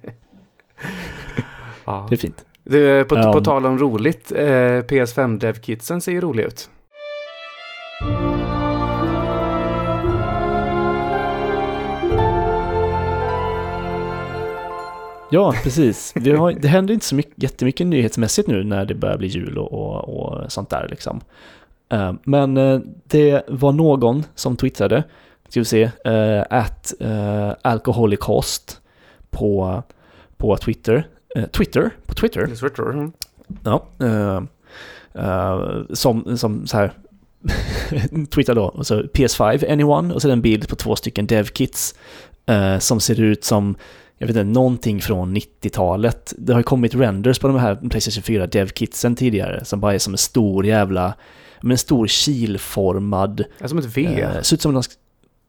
[1.86, 2.07] ja.
[2.09, 2.45] Det är fint.
[2.64, 4.45] Du, på, um, på tal om roligt, eh,
[4.84, 6.70] PS5 Dev-kitsen ser ju rolig ut.
[15.32, 16.14] Ja, precis.
[16.16, 19.57] Det, har, det händer inte så mycket, jättemycket nyhetsmässigt nu när det börjar bli jul
[19.57, 21.22] och, och, och sånt där liksom.
[21.93, 25.03] Uh, men uh, det var någon som twittrade,
[25.47, 28.82] ska vi se, uh, at uh, alcoholicost
[29.30, 29.84] på,
[30.38, 31.03] på Twitter eh,
[31.51, 32.47] Twitter, på Twitter.
[32.47, 32.89] Twitter.
[32.89, 33.11] Mm.
[33.63, 33.88] Ja.
[33.99, 34.43] Eh,
[35.13, 36.93] eh, som, som så här
[38.29, 41.95] Twitter då, och så PS5, anyone, och så en bild på två stycken DevKits
[42.45, 43.75] eh, som ser ut som,
[44.17, 46.34] jag vet inte, någonting från 90-talet.
[46.38, 49.99] Det har ju kommit renders på de här Playstation 4 DevKitsen tidigare som bara är
[49.99, 51.13] som en stor jävla,
[51.61, 53.43] men en stor kilformad...
[53.57, 54.21] Ja, som ett V.
[54.21, 54.84] Eh, ser ut som en...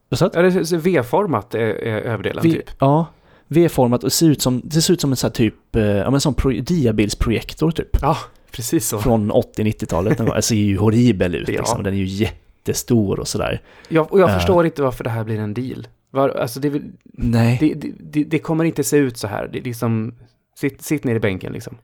[0.09, 2.69] Vad sa Ja, det är V-format är, är överdelen v, typ.
[2.79, 3.05] Ja,
[3.47, 6.11] V-format och ser ut som, det ser ut som en sån här typ, eh, ja
[6.11, 7.97] men sån pro, diabildsprojektor typ.
[8.01, 8.17] Ja,
[8.51, 8.99] precis så.
[8.99, 10.17] Från 80-90-talet.
[10.17, 11.59] Den ser ju horribel ut ja.
[11.59, 11.83] liksom.
[11.83, 13.61] Den är ju jättestor och sådär.
[13.89, 15.87] Ja, och jag uh, förstår inte varför det här blir en deal.
[16.11, 17.57] Var, alltså det, nej.
[17.59, 19.49] Det, det, det, kommer inte se ut så här.
[19.53, 20.15] Det, liksom,
[20.55, 21.77] sitt, sitt ner i bänken liksom.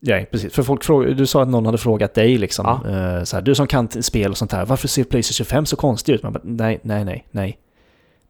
[0.00, 0.54] Ja, precis.
[0.54, 2.90] För folk frågar, du sa att någon hade frågat dig liksom, Ja.
[2.90, 5.76] eh, så här, du som kan spel och sånt här, varför ser Playstation 5 så
[5.76, 6.22] konstigt ut?
[6.22, 7.58] Man bara, nej, nej, nej, nej.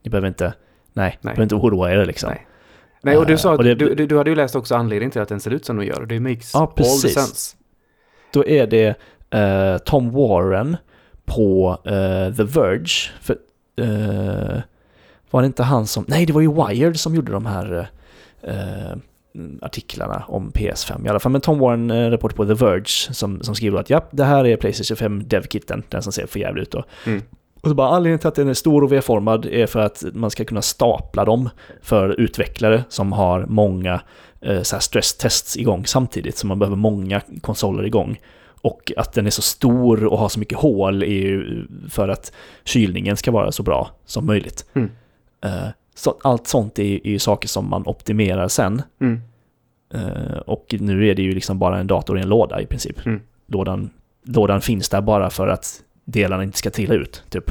[0.02, 0.52] Ni behöver inte,
[0.92, 2.30] nej, ni behöver inte oroa er liksom.
[2.30, 2.46] Nej.
[3.02, 4.74] Nej, och du sa Eh, att och det- du, du, du hade ju läst också
[4.74, 7.14] anledningen till att den ser ut som den gör det makes Ja, all precis.
[7.14, 7.56] sense.
[8.32, 8.94] Då är det
[9.30, 10.76] eh, Tom Warren
[11.24, 13.10] på eh, The Verge.
[13.20, 13.36] För,
[13.76, 14.60] eh,
[15.30, 16.04] var det inte han som...
[16.08, 17.88] Nej, det var ju Wired som gjorde de här
[19.62, 21.32] artiklarna om PS5 i alla fall.
[21.32, 22.84] Men Tom Warren, reporter på The Verge,
[23.14, 26.40] som, som skriver att ja, det här är Playstation 5 Dev-kitten, den som ser för
[26.40, 26.84] jävligt ut då.
[27.06, 27.22] Mm.
[27.60, 30.30] Och så bara anledningen till att den är stor och V-formad är för att man
[30.30, 31.48] ska kunna stapla dem
[31.82, 34.00] för utvecklare som har många
[34.40, 38.20] eh, så här stress tests igång samtidigt, så man behöver många konsoler igång.
[38.62, 42.32] Och att den är så stor och har så mycket hål är ju för att
[42.64, 44.66] kylningen ska vara så bra som möjligt.
[44.74, 44.90] Mm.
[45.44, 48.82] Eh, så allt sånt är, är ju saker som man optimerar sen.
[49.00, 49.20] Mm.
[49.94, 53.06] Eh, och nu är det ju liksom bara en dator i en låda i princip.
[53.06, 53.20] Mm.
[53.46, 53.90] Lådan,
[54.24, 57.50] lådan finns där bara för att delarna inte ska trilla ut, typ.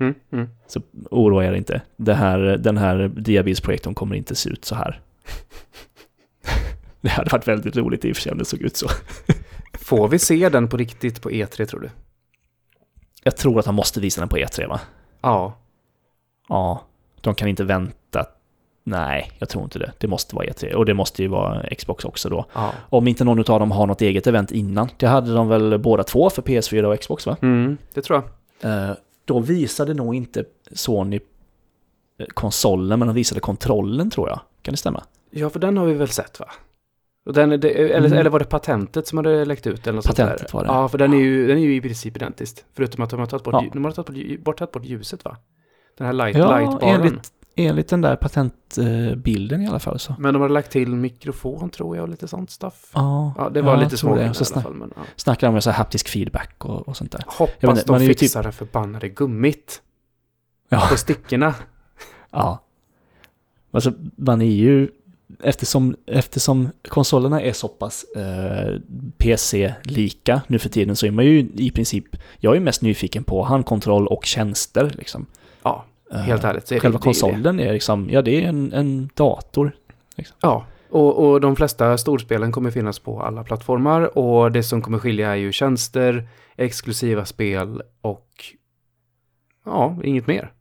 [0.00, 0.14] Mm.
[0.32, 0.48] Mm.
[0.66, 0.80] Så
[1.10, 1.82] oroa er inte.
[1.96, 5.00] Det här, den här diabetesprojektorn kommer inte se ut så här.
[7.00, 8.88] Det hade varit väldigt roligt i och för sig om det såg ut så.
[9.72, 11.90] Får vi se den på riktigt på E3 tror du?
[13.22, 14.80] Jag tror att han måste visa den på E3 va?
[15.20, 15.58] Ja.
[16.48, 16.84] Ja,
[17.20, 18.26] de kan inte vänta.
[18.86, 19.92] Nej, jag tror inte det.
[19.98, 22.44] Det måste vara E3 och det måste ju vara Xbox också då.
[22.52, 22.72] ja.
[22.90, 24.88] Om inte någon av dem har något eget event innan.
[24.96, 27.36] Det hade de väl båda två för PS4 och Xbox va?
[27.42, 28.22] Mm, det tror
[28.62, 28.70] jag.
[28.88, 31.20] Eh, då visade nog inte Sony
[32.18, 34.40] eh, konsolen, men de visade kontrollen tror jag.
[34.62, 35.02] Kan det stämma?
[35.30, 36.46] Ja, för den har vi väl sett va?
[37.30, 38.18] Den, det, eller, Mm.
[38.18, 39.86] eller var det patentet som hade läckt ut?
[39.86, 40.58] Eller något sånt Patentet där?
[40.58, 40.72] var det.
[40.72, 42.64] Ja, för den är, ju, den är ju i princip identiskt.
[42.74, 43.64] Förutom att de har tagit bort, Ja.
[43.72, 44.06] de har tagit
[44.36, 45.36] bort, bort, tagit bort ljuset va?
[45.98, 47.00] Den här light, Ja, lightbaren.
[47.00, 50.14] enligt, enligt den där patentbilden i alla fall så.
[50.18, 52.90] Men de har lagt till mikrofon tror jag och lite sånt stuff.
[52.94, 54.74] Ja, Ja, det var ja, lite jag smågrejer i alla snack, fall.
[54.74, 55.02] Men, ja.
[55.16, 57.24] snackar de om så här haptisk feedback och, och sånt där.
[57.26, 59.82] Jag Hoppas man de ju fixar det förbannade gummit
[60.68, 61.54] Ja, på stickorna.
[62.30, 62.64] ja.
[63.70, 64.88] Alltså, man är ju...
[65.42, 68.80] Eftersom, eftersom konsolerna är så pass eh,
[69.18, 72.04] PC-lika nu för tiden så är man ju i princip...
[72.38, 75.26] Jag är mest nyfiken på handkontroll och tjänster liksom.
[76.12, 76.72] Eh, helt ärligt.
[76.72, 77.20] är Själva det ju det.
[77.20, 79.76] konsolen är liksom, ja det är en, en dator.
[80.40, 84.98] Ja, och, och de flesta storspelen kommer finnas på alla plattformar och det som kommer
[84.98, 88.28] skilja är ju tjänster, exklusiva spel och
[89.64, 90.52] ja, inget mer.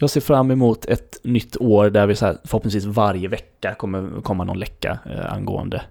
[0.00, 4.20] Jag ser fram emot ett nytt år där vi så här, förhoppningsvis varje vecka kommer
[4.20, 5.82] komma någon läcka eh, angående,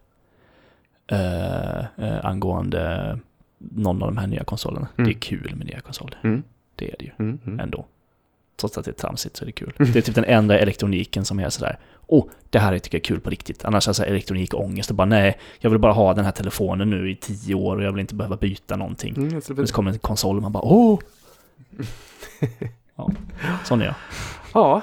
[1.11, 3.19] eh, eh, angående
[3.57, 4.87] någon av de här nya konsolerna.
[4.97, 5.09] Mm.
[5.09, 6.19] Det är kul med nya konsoler.
[6.23, 6.43] Mm.
[6.77, 7.59] Det är det ju Mm, mm.
[7.59, 7.85] ändå.
[8.59, 9.73] Trots att det är tramsigt så är det kul.
[9.77, 13.05] Det är typ den enda elektroniken som är sådär, oh, det här tycker jag är
[13.05, 13.65] kul på riktigt.
[13.65, 17.11] Annars är det elektronikångest och bara nej, jag vill bara ha den här telefonen nu
[17.11, 19.15] i tio år och jag vill inte behöva byta någonting.
[19.17, 20.99] Mm, släpper- Men så kommer en konsol och man bara, åh!
[22.95, 23.11] ja,
[23.65, 23.95] sån är jag.
[24.53, 24.81] Ja,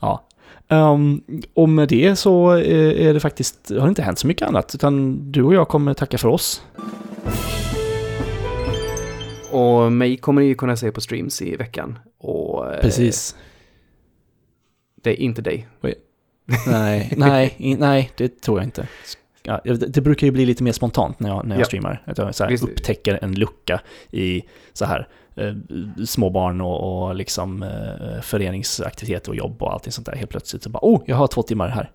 [0.00, 0.22] Ja.
[0.68, 1.22] Um,
[1.54, 2.62] och med det så är
[2.92, 5.94] är det faktiskt, har det inte hänt så mycket annat, utan du och jag kommer
[5.94, 6.62] tacka för oss.
[9.52, 11.98] Och mig kommer ni ju kunna se på streams i veckan.
[12.18, 13.36] Och eh, Precis.
[15.02, 15.68] det är inte dig.
[16.66, 18.88] nej, nej, nej, det tror jag inte.
[19.42, 21.64] Ja, det, brukar ju bli lite mer spontant när jag, när jag Ja.
[21.66, 22.02] streamar.
[22.06, 23.80] Att jag så här, upptäcker en lucka
[24.10, 24.42] i
[24.72, 25.54] så här eh,
[26.04, 30.16] små barn och, och liksom eh, föreningsaktiviteter och jobb och allting sånt där.
[30.16, 31.90] Helt plötsligt så bara, oh, jag har två timmar här.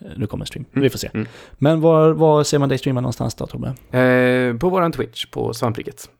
[0.00, 0.64] Eh, Nu kommer en stream.
[0.72, 0.82] Mm.
[0.82, 1.10] Vi får se.
[1.14, 1.26] Mm.
[1.52, 3.68] Men var, var ser man dig streama någonstans då, Tobbe?
[3.98, 6.10] Eh, på våran Twitch på Svampriket.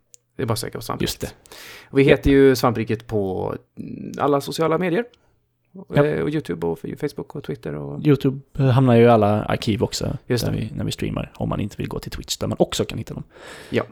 [0.41, 1.13] Det är bara att söka på Svampriket.
[1.13, 1.31] Just det.
[1.91, 3.55] Vi heter ju Svampriket på
[4.19, 5.05] alla sociala medier.
[5.89, 6.05] Ja.
[6.05, 8.07] Eh, och YouTube och Facebook och Twitter och...
[8.07, 10.53] YouTube eh, hamnar ju i alla arkiv också Just det.
[10.53, 11.33] vi, när vi streamar.
[11.35, 13.23] Om man inte vill gå till Twitch där man också kan hitta dem.
[13.71, 13.83] Ja.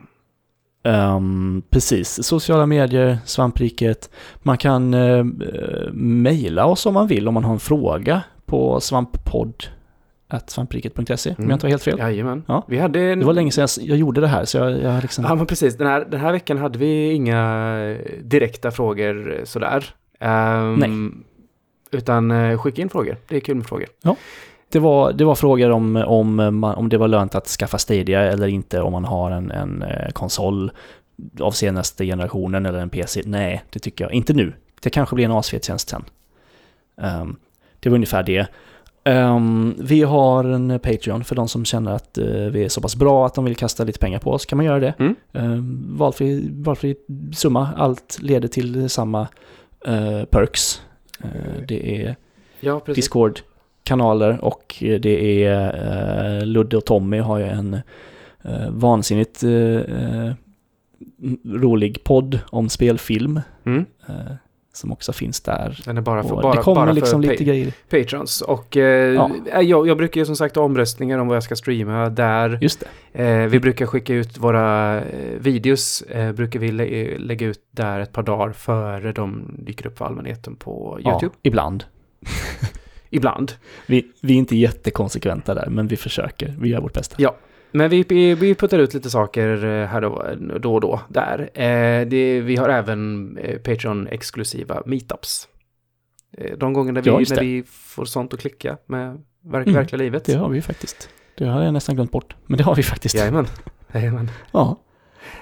[0.83, 4.09] Ehm, precis, sociala medier, svampriket.
[4.37, 5.25] Man kan uh,
[5.93, 9.65] mejla oss om man vill om man har en fråga på svamppodd
[10.47, 11.49] svampriket.se om Mm.
[11.49, 11.99] jag inte har helt fel.
[11.99, 12.43] Jajamän.
[12.47, 12.65] Ja.
[12.67, 13.19] Vi hade en...
[13.19, 15.25] Det var länge sedan jag, jag gjorde det här så jag, jag liksom...
[15.25, 15.77] Ja, men precis.
[15.77, 17.75] Den här, den här veckan hade vi inga
[18.21, 19.85] direkta frågor eh, sådär.
[20.19, 21.11] Ehm, Nej.
[21.91, 23.17] Utan eh, skicka in frågor.
[23.27, 23.87] Det är kul med frågor.
[24.71, 28.21] Det var, det var frågor om, om, man, om det var lönt att skaffa Stadia
[28.21, 30.71] eller inte om man har en, en eh, konsol
[31.39, 33.21] av senaste generationen eller en PC.
[33.25, 34.53] Nej, det tycker jag inte nu.
[34.81, 36.03] Det kanske blir en asfet tjänst sen.
[37.01, 37.35] Ehm,
[37.79, 38.47] det var ungefär det.
[39.09, 42.95] Ehm, vi har en Patreon för de som känner att eh, vi är så pass
[42.95, 44.45] bra att de vill kasta lite pengar på oss.
[44.45, 44.93] Kan man göra det?
[44.99, 45.15] Mm.
[45.31, 46.95] Um, valfri, valfri
[47.33, 47.69] summa.
[47.77, 49.27] Allt leder till samma
[49.85, 50.81] eh, perks.
[51.23, 52.15] Eh, det är
[52.59, 52.95] Ja, precis.
[52.95, 53.39] Discord,
[53.83, 57.77] kanaler och det är Ludde och Tommy har ju en
[58.69, 59.43] vansinnigt
[61.45, 63.85] rolig podd om spelfilm Mm.
[64.79, 65.79] Eh, som också finns där.
[65.85, 67.73] Den är bara för, Och bara, det kommer bara liksom för lite grejer.
[67.89, 68.41] patrons.
[68.41, 69.31] Och eh, Ja.
[69.61, 72.57] jag, jag brukar ju som sagt ha omröstningar om vad jag ska streama där.
[72.61, 72.83] Just
[73.13, 73.23] det.
[73.23, 75.03] Eh, vi brukar skicka ut våra eh,
[75.39, 79.97] videos, eh, brukar vi lä- lägga ut där ett par dagar före de dyker upp
[79.97, 81.25] för allmänheten på YouTube.
[81.33, 81.83] Ja, ibland.
[83.09, 83.51] Ibland.
[83.87, 86.55] Vi, vi är inte jättekonsekventa där, men vi försöker.
[86.59, 87.15] Vi gör vårt bästa.
[87.19, 87.35] Ja.
[87.71, 90.23] Men vi, vi, puttar ut lite saker eh, här då,
[90.59, 91.49] då och då där.
[91.53, 95.47] Eh, det, vi har även eh, Patreon-exklusiva meetups.
[96.57, 100.25] De gångerna vi, Ja, när vi får sånt att klicka med verk, Mm, verkliga livet.
[100.25, 101.09] Det har vi faktiskt.
[101.37, 102.35] Det har jag nästan glömt bort.
[102.45, 103.15] Men det har vi faktiskt.
[103.15, 103.45] Jajamän.
[103.93, 104.31] Jajamän.
[104.51, 104.79] Ja.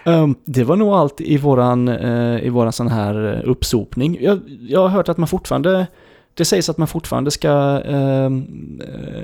[0.04, 4.18] Ehm, det var nog allt i våran, eh, i våran sån här uppsopning.
[4.22, 5.88] Jag, jag har hört att man fortfarande,
[6.34, 8.30] det sägs att man fortfarande ska eh,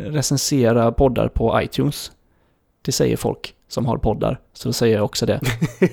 [0.06, 2.12] recensera poddar på iTunes.
[2.86, 4.40] Det säger folk som har poddar.
[4.54, 5.36] Så då säger jag också det,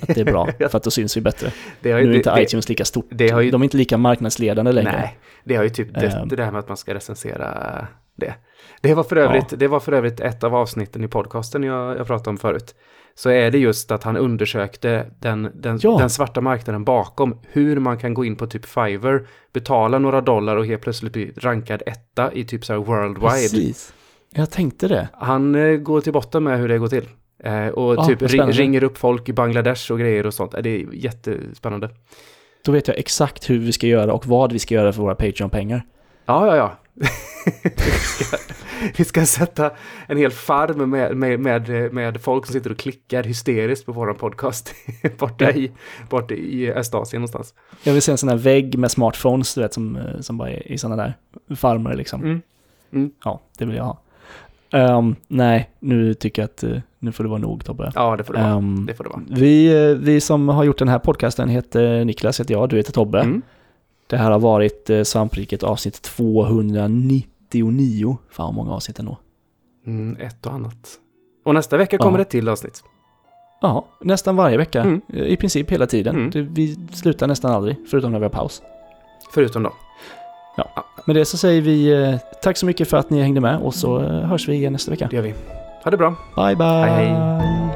[0.03, 1.53] att det är bra, för att då syns vi bättre.
[1.83, 3.07] Nu är det, inte det, iTunes lika stort.
[3.11, 4.93] ju- De är inte lika marknadsledande längre.
[4.93, 6.29] Nej, det har ju typ dött Ehm.
[6.29, 7.87] det här med att man ska recensera
[8.17, 8.35] det.
[8.81, 12.07] Det var för övrigt, det var för övrigt ett av avsnitten i podcasten jag, jag
[12.07, 12.75] pratade om förut.
[13.15, 15.97] Så är det just att han undersökte den, den, Ja.
[15.99, 17.39] den svarta marknaden bakom.
[17.53, 21.33] Hur man kan gå in på typ Fiverr, betala några dollar och helt plötsligt bli
[21.37, 23.31] rankad etta i typ så här worldwide.
[23.31, 23.93] Precis.
[24.33, 25.09] Jag tänkte det.
[25.13, 27.09] Han eh, går till botten med hur det går till.
[27.45, 30.55] Eh, och Ja, typ ring, ringer upp folk i Bangladesh och grejer och sånt.
[30.55, 31.91] Eh, Det är jättespännande.
[32.65, 35.15] Då vet jag exakt hur vi ska göra och vad vi ska göra för våra
[35.15, 35.83] Patreon-pengar.
[36.27, 36.77] Ja, ja, ja.
[36.95, 37.07] vi,
[37.91, 38.37] ska,
[38.97, 39.71] vi ska sätta
[40.07, 44.15] en hel farm med, med, med, med folk som sitter och klickar hysteriskt på vår
[44.15, 44.75] podcast
[45.19, 45.73] borta, i,
[46.11, 47.55] borta i Östasien någonstans.
[47.83, 50.73] Jag vill se en sån här vägg med smartphones, du vet, som, som bara är
[50.73, 51.15] i såna där
[51.57, 52.23] farmer liksom.
[52.23, 52.43] Mm.
[52.93, 53.11] Mm.
[53.25, 53.99] Ja, det vill jag ha.
[54.73, 57.93] Ehm, nej, nu tycker jag att eh, nu får det vara nog Tobbe.
[57.95, 58.51] Ja, det får det vara.
[58.53, 59.23] Ehm, Det får det vara.
[59.29, 62.93] vi, eh, vi som har gjort den här podcasten heter Niklas, heter jag, du heter
[62.93, 63.21] Tobbe.
[63.21, 63.43] Mm.
[64.07, 68.19] Det här har varit eh, Svampriket avsnitt 299.
[68.31, 69.19] Fan vad många avsnitt ändå.
[69.87, 70.99] Mm, ett och annat.
[71.45, 72.23] Och nästa vecka kommer Ja.
[72.23, 72.83] ett till avsnitt.
[73.63, 74.81] Ja, nästan varje vecka.
[74.83, 75.01] Mm.
[75.09, 76.17] I princip hela tiden.
[76.17, 76.31] Mm.
[76.31, 78.63] Det, vi slutar nästan aldrig, förutom när vi har paus.
[79.35, 79.73] Förutom då.
[81.11, 83.75] Med det så säger vi eh, tack så mycket för att ni hängde med och
[83.75, 85.09] så eh, hörs vi igen nästa vecka.
[85.11, 85.35] Det gör vi.
[85.85, 86.15] Ha det bra.
[86.37, 86.67] Bye bye!
[86.67, 87.70] Hej, hej.